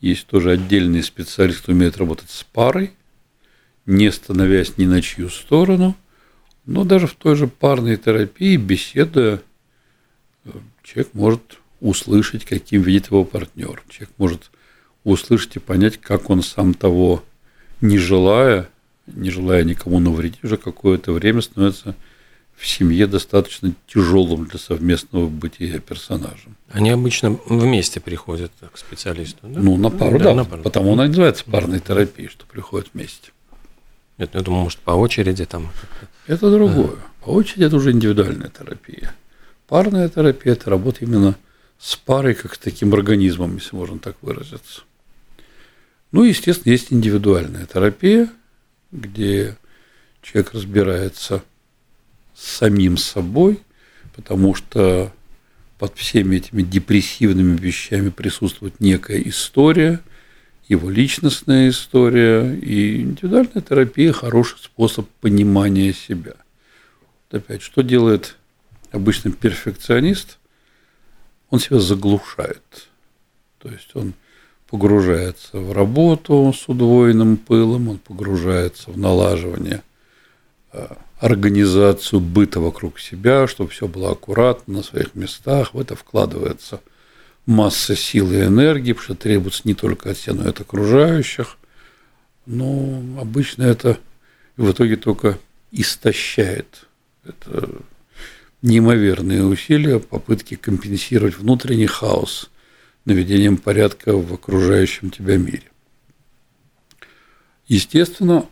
есть 0.00 0.26
тоже 0.26 0.52
отдельный 0.52 1.02
специалист, 1.02 1.60
кто 1.60 1.72
умеет 1.72 1.96
работать 1.98 2.30
с 2.30 2.44
парой, 2.44 2.92
не 3.84 4.10
становясь 4.10 4.78
ни 4.78 4.86
на 4.86 5.02
чью 5.02 5.28
сторону, 5.28 5.96
но 6.64 6.84
даже 6.84 7.06
в 7.06 7.14
той 7.14 7.36
же 7.36 7.46
парной 7.46 7.96
терапии, 7.96 8.56
беседуя, 8.56 9.42
человек 10.82 11.12
может 11.12 11.58
услышать, 11.80 12.44
каким 12.44 12.82
видит 12.82 13.06
его 13.06 13.24
партнер. 13.24 13.82
Человек 13.88 14.14
может 14.18 14.50
услышать 15.04 15.56
и 15.56 15.58
понять, 15.58 15.98
как 15.98 16.30
он 16.30 16.42
сам 16.42 16.74
того 16.74 17.24
не 17.80 17.98
желая, 17.98 18.68
не 19.06 19.30
желая 19.30 19.64
никому 19.64 19.98
навредить, 19.98 20.44
уже 20.44 20.56
какое-то 20.56 21.12
время 21.12 21.40
становится 21.42 21.96
в 22.56 22.66
семье 22.66 23.06
достаточно 23.06 23.74
тяжелым 23.86 24.46
для 24.46 24.58
совместного 24.58 25.28
бытия 25.28 25.80
персонажем. 25.80 26.56
Они 26.70 26.90
обычно 26.90 27.38
вместе 27.46 28.00
приходят 28.00 28.52
к 28.72 28.78
специалисту, 28.78 29.40
да? 29.42 29.60
Ну, 29.60 29.76
на 29.76 29.90
пару, 29.90 30.18
да. 30.18 30.26
да 30.26 30.34
на 30.34 30.44
пару. 30.44 30.62
Потому 30.62 30.92
она 30.92 31.06
называется 31.06 31.44
парной 31.44 31.80
терапией, 31.80 32.28
что 32.28 32.46
приходят 32.46 32.88
вместе. 32.94 33.32
Нет, 34.18 34.30
ну, 34.32 34.40
я 34.40 34.44
думаю, 34.44 34.64
может, 34.64 34.78
по 34.78 34.92
очереди 34.92 35.44
там. 35.44 35.70
Это 36.26 36.50
другое. 36.50 36.96
По 37.20 37.30
очереди 37.30 37.64
это 37.64 37.76
уже 37.76 37.90
индивидуальная 37.92 38.50
терапия. 38.50 39.14
Парная 39.66 40.08
терапия– 40.08 40.52
это 40.54 40.70
работа 40.70 40.98
именно 41.00 41.36
с 41.78 41.96
парой, 41.96 42.34
как 42.34 42.54
с 42.54 42.58
таким 42.58 42.94
организмом, 42.94 43.56
если 43.56 43.74
можно 43.74 43.98
так 43.98 44.16
выразиться. 44.22 44.82
Ну, 46.12 46.24
естественно, 46.24 46.70
есть 46.70 46.92
индивидуальная 46.92 47.66
терапия, 47.66 48.30
где 48.92 49.56
человек 50.20 50.52
разбирается 50.52 51.42
самим 52.42 52.96
собой, 52.96 53.60
потому 54.14 54.54
что 54.54 55.12
под 55.78 55.96
всеми 55.96 56.36
этими 56.36 56.62
депрессивными 56.62 57.56
вещами 57.56 58.10
присутствует 58.10 58.80
некая 58.80 59.20
история, 59.22 60.00
его 60.68 60.90
личностная 60.90 61.68
история, 61.70 62.54
и 62.54 63.02
индивидуальная 63.02 63.62
терапия– 63.62 64.12
хороший 64.12 64.58
способ 64.58 65.08
понимания 65.20 65.92
себя. 65.92 66.34
Вот 67.30 67.38
опять, 67.38 67.62
что 67.62 67.82
делает 67.82 68.36
обычный 68.90 69.32
перфекционист? 69.32 70.38
Он 71.50 71.58
себя 71.58 71.80
заглушает. 71.80 72.88
То 73.58 73.68
есть 73.68 73.90
он 73.94 74.14
погружается 74.68 75.58
в 75.58 75.72
работу 75.72 76.54
с 76.56 76.68
удвоенным 76.68 77.36
пылом, 77.36 77.88
он 77.88 77.98
погружается 77.98 78.90
в 78.90 78.96
налаживание 78.96 79.82
э, 80.72 80.86
организацию 81.22 82.18
быта 82.18 82.58
вокруг 82.58 82.98
себя, 82.98 83.46
чтобы 83.46 83.70
все 83.70 83.86
было 83.86 84.10
аккуратно 84.10 84.78
на 84.78 84.82
своих 84.82 85.14
местах. 85.14 85.72
В 85.72 85.78
это 85.78 85.94
вкладывается 85.94 86.80
масса 87.46 87.94
сил 87.94 88.32
и 88.32 88.42
энергии, 88.42 88.92
потому 88.92 89.04
что 89.04 89.14
требуется 89.14 89.62
не 89.64 89.74
только 89.74 90.10
от 90.10 90.18
себя, 90.18 90.34
но 90.34 90.46
и 90.46 90.48
от 90.48 90.60
окружающих. 90.60 91.58
Но 92.44 93.00
обычно 93.20 93.62
это 93.62 93.98
в 94.56 94.68
итоге 94.72 94.96
только 94.96 95.38
истощает. 95.70 96.86
Это 97.24 97.70
неимоверные 98.60 99.44
усилия, 99.44 100.00
попытки 100.00 100.56
компенсировать 100.56 101.38
внутренний 101.38 101.86
хаос 101.86 102.50
наведением 103.04 103.58
порядка 103.58 104.16
в 104.16 104.34
окружающем 104.34 105.10
тебя 105.10 105.36
мире. 105.36 105.70
Естественно, 107.68 108.46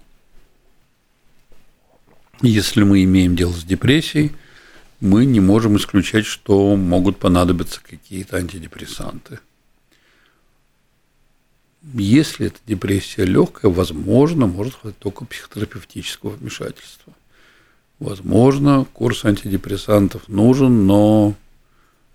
если 2.42 2.83
мы 2.85 3.05
имеем 3.05 3.37
дело 3.37 3.53
с 3.53 3.64
депрессией, 3.64 4.33
мы 5.00 5.24
не 5.24 5.40
можем 5.40 5.76
исключать, 5.76 6.26
что 6.26 6.76
могут 6.76 7.18
понадобиться 7.18 7.81
какие-то 7.83 8.37
антидепрессанты. 8.37 9.40
Если 11.94 12.48
эта 12.48 12.59
депрессия 12.66 13.24
легкая, 13.24 13.72
возможно, 13.72 14.46
может 14.46 14.74
хватить 14.74 14.98
только 14.98 15.24
психотерапевтического 15.24 16.31
вмешательства. 16.31 17.14
Возможно, 17.98 18.87
курс 18.92 19.24
антидепрессантов 19.24 20.29
нужен, 20.29 20.87
но 20.87 21.35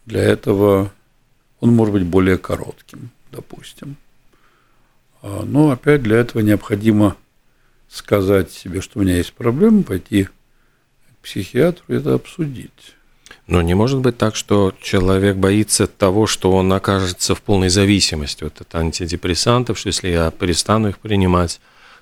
для 0.06 0.22
этого 0.22 0.92
он 1.60 1.74
может 1.74 1.94
быть 1.94 2.06
более 2.06 2.38
коротким, 2.38 3.10
допустим. 3.32 3.96
А, 5.22 5.44
но 5.44 5.72
опять 5.72 6.04
для 6.04 6.18
этого 6.18 6.42
необходимо 6.42 7.18
сказать 7.90 8.52
себе, 8.52 8.82
что 8.82 9.00
у 9.00 9.04
меня 9.04 9.18
есть 9.18 9.34
проблема, 9.34 9.84
пойти 9.84 10.26
к 10.26 10.32
психиатру 11.22 11.84
и 11.88 11.98
это 11.98 12.14
обсудить. 12.14 12.96
Но 13.48 13.62
не 13.62 13.76
может 13.76 14.00
быть 14.00 14.18
так, 14.18 14.36
что 14.36 14.74
человек 14.82 15.38
боится 15.38 15.88
того, 15.88 16.26
что 16.26 16.52
он 16.52 16.72
окажется 16.74 17.36
в 17.36 17.42
полной 17.42 17.70
зависимости 17.70 18.44
вот 18.44 18.60
от 18.60 18.74
антидепрессантов, 18.74 19.78
что 19.78 19.88
если 19.88 20.10
я 20.10 20.32
перестану 20.32 20.90
их 20.90 21.00
принимать, 21.00 21.60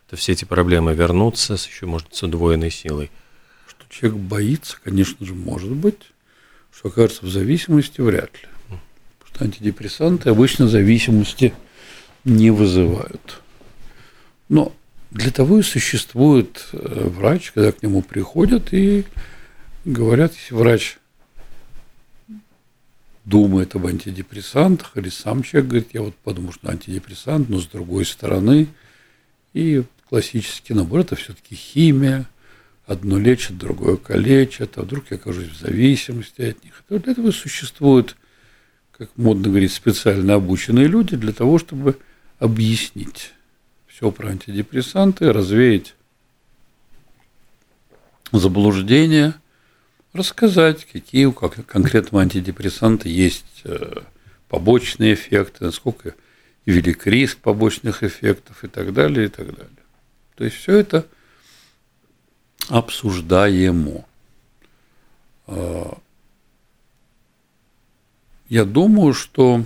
то 0.09 0.15
все 0.15 0.33
эти 0.33 0.45
проблемы 0.45 0.93
вернутся 0.93 1.57
с 1.57 1.67
еще, 1.67 1.85
может, 1.85 2.15
с 2.15 2.23
удвоенной 2.23 2.71
силой. 2.71 3.11
Что 3.67 3.85
человек 3.89 4.19
боится, 4.19 4.77
конечно 4.83 5.25
же, 5.25 5.33
может 5.33 5.71
быть, 5.71 5.99
что 6.73 6.87
окажется 6.87 7.25
в 7.25 7.29
зависимости, 7.29 7.99
вряд 7.99 8.31
ли. 8.33 8.47
Потому 9.19 9.35
что 9.35 9.43
антидепрессанты 9.43 10.29
обычно 10.29 10.67
зависимости 10.67 11.53
не 12.23 12.51
вызывают. 12.51 13.41
Но 14.47 14.73
для 15.13 15.29
того 15.29 15.59
и 15.59 15.61
существует 15.61 16.67
э, 16.71 17.07
врач, 17.07 17.51
когда 17.51 17.71
к 17.71 17.83
нему 17.83 18.01
приходят 18.01 18.73
и 18.73 19.05
говорят, 19.85 20.33
если 20.33 20.55
врач 20.55 20.97
думает 23.23 23.75
об 23.75 23.85
антидепрессантах, 23.85 24.97
или 24.97 25.09
сам 25.09 25.43
человек 25.43 25.69
говорит, 25.69 25.89
я 25.93 26.01
вот 26.01 26.15
подумал, 26.15 26.51
что 26.51 26.69
антидепрессант, 26.69 27.47
но 27.47 27.59
с 27.59 27.67
другой 27.67 28.05
стороны, 28.05 28.67
и 29.53 29.83
классический 30.09 30.73
набор– 30.73 30.99
это 31.01 31.15
все-таки 31.15 31.53
химия, 31.53 32.27
одно 32.87 33.19
лечит, 33.19 33.57
другое 33.57 33.97
калечит, 33.97 34.79
а 34.79 34.81
вдруг 34.81 35.05
я 35.11 35.17
окажусь 35.17 35.49
в 35.49 35.59
зависимости 35.59 36.41
от 36.41 36.63
них. 36.63 36.83
Для 36.89 37.11
этого 37.11 37.29
существуют, 37.29 38.17
как 38.97 39.11
модно 39.15 39.49
говорить, 39.49 39.71
специально 39.71 40.33
обученные 40.33 40.87
люди 40.87 41.15
для 41.15 41.33
того, 41.33 41.59
чтобы 41.59 41.99
объяснить 42.39 43.31
все 44.03 44.11
про 44.11 44.31
антидепрессанты, 44.31 45.31
развеять 45.31 45.95
заблуждения, 48.33 49.33
рассказать, 50.11 50.83
какие 50.83 51.23
у 51.23 51.31
конкретного 51.31 52.21
антидепрессанта 52.21 53.07
есть 53.07 53.61
э, 53.63 54.01
побочные 54.49 55.13
эффекты, 55.13 55.63
насколько 55.63 56.15
велик 56.65 57.07
риск 57.07 57.37
побочных 57.37 58.03
эффектов 58.03 58.65
и 58.65 58.67
так 58.67 58.91
далее, 58.91 59.27
и 59.27 59.29
так 59.29 59.55
далее. 59.55 59.83
То 60.35 60.43
есть 60.43 60.57
все 60.57 60.79
это 60.79 61.07
обсуждаемо. 62.67 64.03
А, 65.47 65.97
я 68.49 68.65
думаю, 68.65 69.13
что 69.13 69.63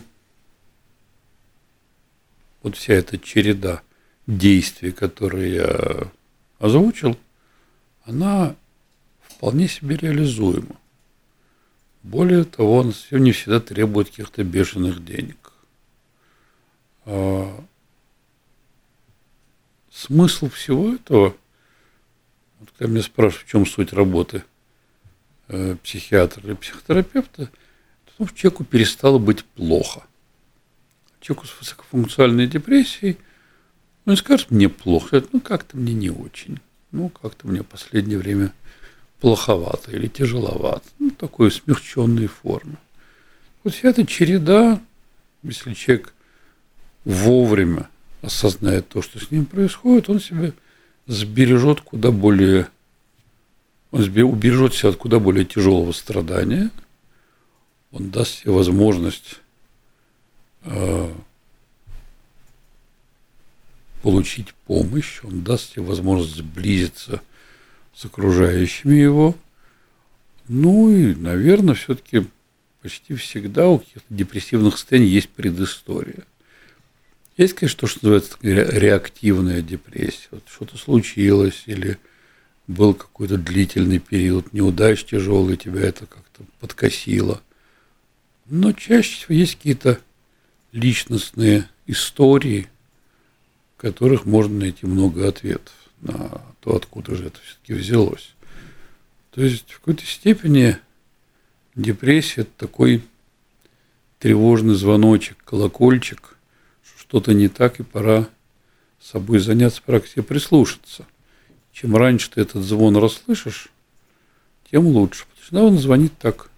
вот 2.62 2.78
вся 2.78 2.94
эта 2.94 3.18
череда 3.18 3.82
действий, 4.28 4.92
которые 4.92 5.56
я 5.56 6.12
озвучил, 6.60 7.18
она 8.04 8.56
вполне 9.22 9.68
себе 9.68 9.96
реализуема. 9.96 10.76
Более 12.04 12.44
того, 12.44 12.78
он 12.78 12.94
не 13.12 13.32
всегда 13.32 13.60
требует 13.60 14.10
каких-то 14.10 14.44
бешеных 14.44 15.04
денег. 15.04 15.54
А 17.06 17.64
смысл 19.92 20.50
всего 20.50 20.94
этого, 20.94 21.36
вот 22.60 22.70
когда 22.78 22.92
меня 22.92 23.04
спрашивают, 23.04 23.48
в 23.48 23.52
чем 23.52 23.66
суть 23.66 23.94
работы 23.94 24.44
э, 25.48 25.76
психиатра 25.84 26.46
или 26.46 26.54
психотерапевта, 26.54 27.50
то 28.06 28.28
человеку 28.34 28.64
перестало 28.64 29.20
быть 29.20 29.44
плохо. 29.44 30.04
Человеку 31.20 31.48
с 31.48 31.60
высокофункциональной 31.60 32.48
депрессией– 32.48 33.18
ну, 34.08 34.14
и 34.14 34.16
скажет, 34.16 34.52
мне 34.52 34.70
плохо. 34.70 35.22
Ну, 35.34 35.42
как-то 35.42 35.76
мне 35.76 35.94
не 35.94 36.10
очень. 36.10 36.62
Ну, 36.94 37.10
как-то 37.10 37.46
мне 37.46 37.62
в 37.62 37.66
последнее 37.66 38.18
время 38.18 38.54
плоховато 39.20 39.92
или 39.92 40.08
тяжеловато. 40.08 40.88
Ну, 40.98 41.12
такой 41.12 41.52
смягченной 41.52 42.28
форме. 42.28 42.78
Вот 43.66 43.74
вся 43.74 43.90
эта 43.90 44.06
череда, 44.06 44.80
если 45.44 45.74
человек 45.74 46.14
вовремя 47.04 47.90
осознает 48.22 48.88
то, 48.88 49.02
что 49.02 49.20
с 49.20 49.30
ним 49.30 49.46
происходит, 49.46 50.10
он 50.10 50.22
себе 50.22 50.54
сбережет 51.06 51.82
куда 51.82 52.10
более, 52.10 52.70
он 53.92 54.04
убережет 54.04 54.74
себя 54.74 54.92
от 54.92 54.96
куда 54.96 55.20
более 55.20 55.44
тяжелого 55.44 55.92
страдания, 55.92 56.72
он 57.92 58.10
даст 58.10 58.40
себе 58.40 58.54
возможность 58.54 59.42
э, 60.64 61.12
получить 64.02 64.54
помощь, 64.66 65.20
он 65.24 65.44
даст 65.44 65.74
тебе 65.74 65.84
возможность 65.84 66.36
сблизиться 66.36 67.22
с 67.96 68.06
окружающими 68.06 68.96
его. 68.96 69.36
Ну 70.48 70.90
и, 70.92 71.16
наверное, 71.16 71.76
все-таки 71.76 72.28
почти 72.82 73.16
всегда 73.16 73.68
у 73.68 73.80
каких-то 73.80 74.06
депрессивных 74.10 74.78
состояний 74.78 75.08
есть 75.08 75.30
предыстория. 75.30 76.24
Есть, 77.38 77.54
конечно, 77.54 77.82
то, 77.82 77.88
что 77.88 78.00
называется 78.04 78.38
реактивная 78.42 79.62
депрессия. 79.62 80.30
Вот 80.32 80.44
что-то 80.48 80.78
случилось 80.78 81.64
или 81.66 81.98
был 82.68 82.94
какой-то 82.94 83.38
длительный 83.38 84.00
период 84.00 84.54
неудач 84.54 85.04
тяжелый, 85.04 85.58
тебя 85.58 85.82
это 85.82 86.06
как-то 86.06 86.44
подкосило. 86.60 87.42
Но 88.48 88.72
чаще 88.74 89.16
всего 89.16 89.36
есть 89.36 89.56
какие-то 89.56 90.00
личностные 90.72 91.68
истории– 91.86 92.68
которых 93.78 94.26
можно 94.26 94.60
найти 94.60 94.86
много 94.86 95.28
ответов 95.28 95.74
на 96.02 96.42
то, 96.62 96.76
откуда 96.76 97.16
же 97.16 97.28
это 97.28 97.40
все-таки 97.40 97.74
взялось. 97.74 98.34
То 99.32 99.44
есть 99.44 99.72
в 99.72 99.80
какой-то 99.80 100.06
степени 100.06 100.78
депрессия– 101.76 102.42
это 102.42 102.52
такой 102.58 103.04
тревожный 104.20 104.76
звоночек, 104.76 105.38
колокольчик, 105.44 106.36
что 106.84 107.00
что-то 107.00 107.34
не 107.34 107.48
так, 107.48 107.80
и 107.80 107.84
пора 107.84 108.28
собой 109.00 109.40
заняться, 109.40 109.82
пора 109.86 110.00
прислушаться. 110.00 111.06
Чем 111.72 111.96
раньше 111.96 112.32
ты 112.32 112.42
этот 112.42 112.64
звон 112.64 112.98
расслышишь, 112.98 113.70
тем 114.72 114.88
лучше. 114.88 115.26
Потому 115.26 115.46
что 115.46 115.68
он 115.68 115.78
звонит 115.78 116.18
так, 116.18 116.50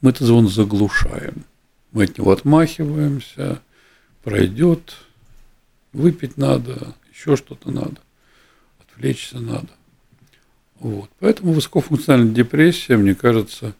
мы 0.00 0.10
этот 0.10 0.26
звон 0.26 0.48
заглушаем. 0.48 1.44
Мы 1.92 2.04
от 2.04 2.18
него 2.18 2.32
отмахиваемся, 2.32 3.62
пройдет, 4.24 4.96
Выпить 5.96 6.36
надо, 6.36 6.94
еще 7.10 7.36
что-то 7.36 7.70
надо, 7.70 7.96
отвлечься 8.82 9.40
надо. 9.40 9.70
Вот. 10.78 11.08
Поэтому 11.20 11.54
высокофункциональная 11.54 12.34
депрессия, 12.34 12.98
мне 12.98 13.14
кажется, 13.14 13.72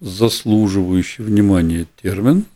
заслуживающий 0.00 1.22
внимания 1.22 1.86
термин, 2.00 2.46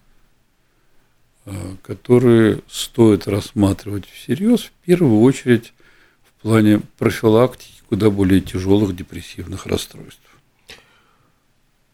э, 1.44 1.52
который 1.82 2.62
стоит 2.66 3.28
рассматривать 3.28 4.06
всерьез, 4.08 4.62
в 4.62 4.72
первую 4.86 5.20
очередь 5.20 5.74
в 6.24 6.40
плане 6.40 6.80
профилактики 6.96 7.82
куда 7.90 8.08
более 8.08 8.40
тяжелых 8.40 8.96
депрессивных 8.96 9.66
расстройств. 9.66 10.31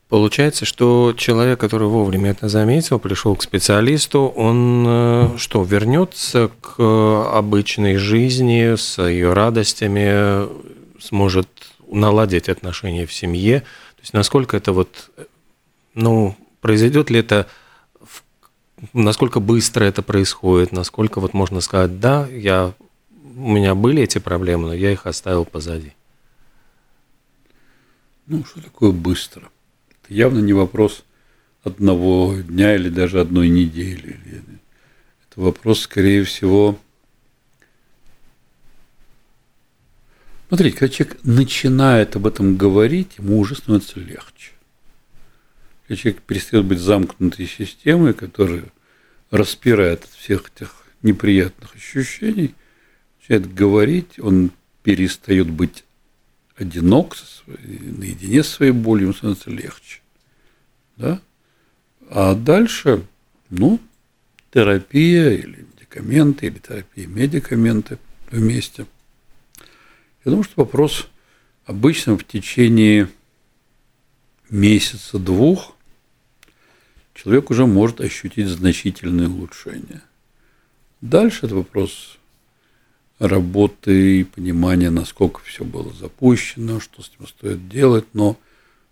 Получается, 0.08 0.64
что 0.64 1.12
человек, 1.14 1.60
который 1.60 1.86
вовремя 1.86 2.30
это 2.30 2.48
заметил, 2.48 2.98
пришел 2.98 3.36
к 3.36 3.42
специалисту, 3.42 4.32
он 4.34 4.84
э, 4.86 5.28
что, 5.36 5.62
вернется 5.62 6.50
к 6.62 6.82
обычной 7.34 7.96
жизни 7.96 8.74
с 8.74 9.02
ее 9.02 9.34
радостями, 9.34 10.48
сможет 10.98 11.48
наладить 11.90 12.48
отношения 12.48 13.04
в 13.04 13.12
семье. 13.12 13.60
То 13.60 14.00
есть 14.00 14.14
насколько 14.14 14.56
это 14.56 14.72
вот, 14.72 15.10
ну, 15.92 16.34
произойдет 16.62 17.10
ли 17.10 17.20
это, 17.20 17.46
насколько 18.94 19.40
быстро 19.40 19.84
это 19.84 20.02
происходит, 20.02 20.72
насколько 20.72 21.20
вот 21.20 21.34
можно 21.34 21.60
сказать, 21.60 22.00
да, 22.00 22.26
я, 22.28 22.72
у 23.36 23.52
меня 23.52 23.74
были 23.74 24.04
эти 24.04 24.18
проблемы, 24.18 24.68
но 24.68 24.74
я 24.74 24.90
их 24.90 25.04
оставил 25.04 25.44
позади. 25.44 25.92
Ну, 28.26 28.42
что 28.46 28.62
такое 28.62 28.92
быстро? 28.92 29.50
Это 30.08 30.14
явно 30.14 30.38
не 30.38 30.54
вопрос 30.54 31.04
одного 31.62 32.36
дня 32.40 32.74
или 32.74 32.88
даже 32.88 33.20
одной 33.20 33.50
недели. 33.50 34.16
Это 35.30 35.40
вопрос, 35.40 35.80
скорее 35.80 36.24
всего, 36.24 36.78
Смотрите, 40.48 40.78
когда 40.78 40.94
человек 40.94 41.18
начинает 41.24 42.16
об 42.16 42.26
этом 42.26 42.56
говорить, 42.56 43.18
ему 43.18 43.38
уже 43.38 43.54
становится 43.54 44.00
легче. 44.00 44.52
Когда 45.82 46.00
человек 46.00 46.22
перестает 46.22 46.64
быть 46.64 46.78
замкнутой 46.78 47.46
системой, 47.46 48.14
которая 48.14 48.64
распирает 49.30 50.04
от 50.04 50.10
всех 50.12 50.50
этих 50.56 50.86
неприятных 51.02 51.76
ощущений, 51.76 52.54
начинает 53.20 53.52
говорить, 53.52 54.18
он 54.18 54.50
перестает 54.82 55.50
быть 55.50 55.84
одинок, 56.58 57.16
наедине 57.46 58.42
с 58.42 58.48
своей 58.48 58.72
болью, 58.72 59.04
ему 59.04 59.14
становится 59.14 59.50
легче. 59.50 60.00
Да? 60.96 61.20
А 62.10 62.34
дальше, 62.34 63.04
ну, 63.50 63.78
терапия 64.52 65.30
или 65.30 65.66
медикаменты, 65.72 66.46
или 66.46 66.58
терапия 66.58 67.06
медикаменты 67.06 67.98
вместе– 68.30 68.86
я 70.28 70.30
думаю, 70.30 70.44
что 70.44 70.62
вопрос 70.62 71.08
обычно 71.64 72.18
в 72.18 72.22
течение 72.22 73.08
месяца-двух 74.50 75.74
человек 77.14 77.50
уже 77.50 77.64
может 77.64 78.02
ощутить 78.02 78.48
значительные 78.48 79.28
улучшения. 79.28 80.02
Дальше 81.00 81.46
это 81.46 81.54
вопрос 81.54 82.17
работы 83.18 84.20
и 84.20 84.24
понимания, 84.24 84.90
насколько 84.90 85.40
все 85.44 85.64
было 85.64 85.92
запущено, 85.92 86.80
что 86.80 87.02
с 87.02 87.10
ним 87.18 87.28
стоит 87.28 87.68
делать, 87.68 88.06
но 88.12 88.36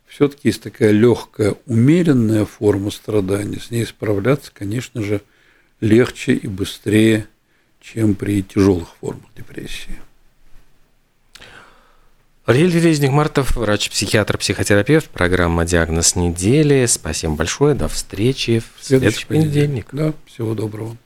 все-таки 0.07 0.49
есть 0.49 0.62
такая 0.62 0.91
легкая, 0.91 1.57
умеренная 1.67 2.45
форма 2.45 2.91
страдания, 2.91 3.61
с 3.61 3.71
ней 3.71 3.87
справляться, 3.87 4.51
конечно 4.53 5.03
же, 5.03 5.21
легче 5.81 6.35
и 6.35 6.47
быстрее, 6.47 7.27
чем 7.81 8.15
при 8.15 8.43
тяжелых 8.43 8.89
формах 9.01 9.31
депрессии. 9.37 9.97
Ариэль 12.47 12.81
Резник-Мартов, 12.81 13.57
врач-психиатр, 13.57 14.39
психотерапевт, 14.39 15.09
программа 15.11 15.65
«Диагноз 15.65 16.15
недели». 16.15 16.87
Спасибо 16.87 17.35
большое, 17.35 17.75
до 17.75 17.89
встречи 17.89 18.61
в 18.61 18.85
следующий, 18.85 19.19
следующий 19.19 19.27
понедельник. 19.27 19.89
Да, 19.91 20.15
всего 20.27 20.55
доброго. 20.55 20.97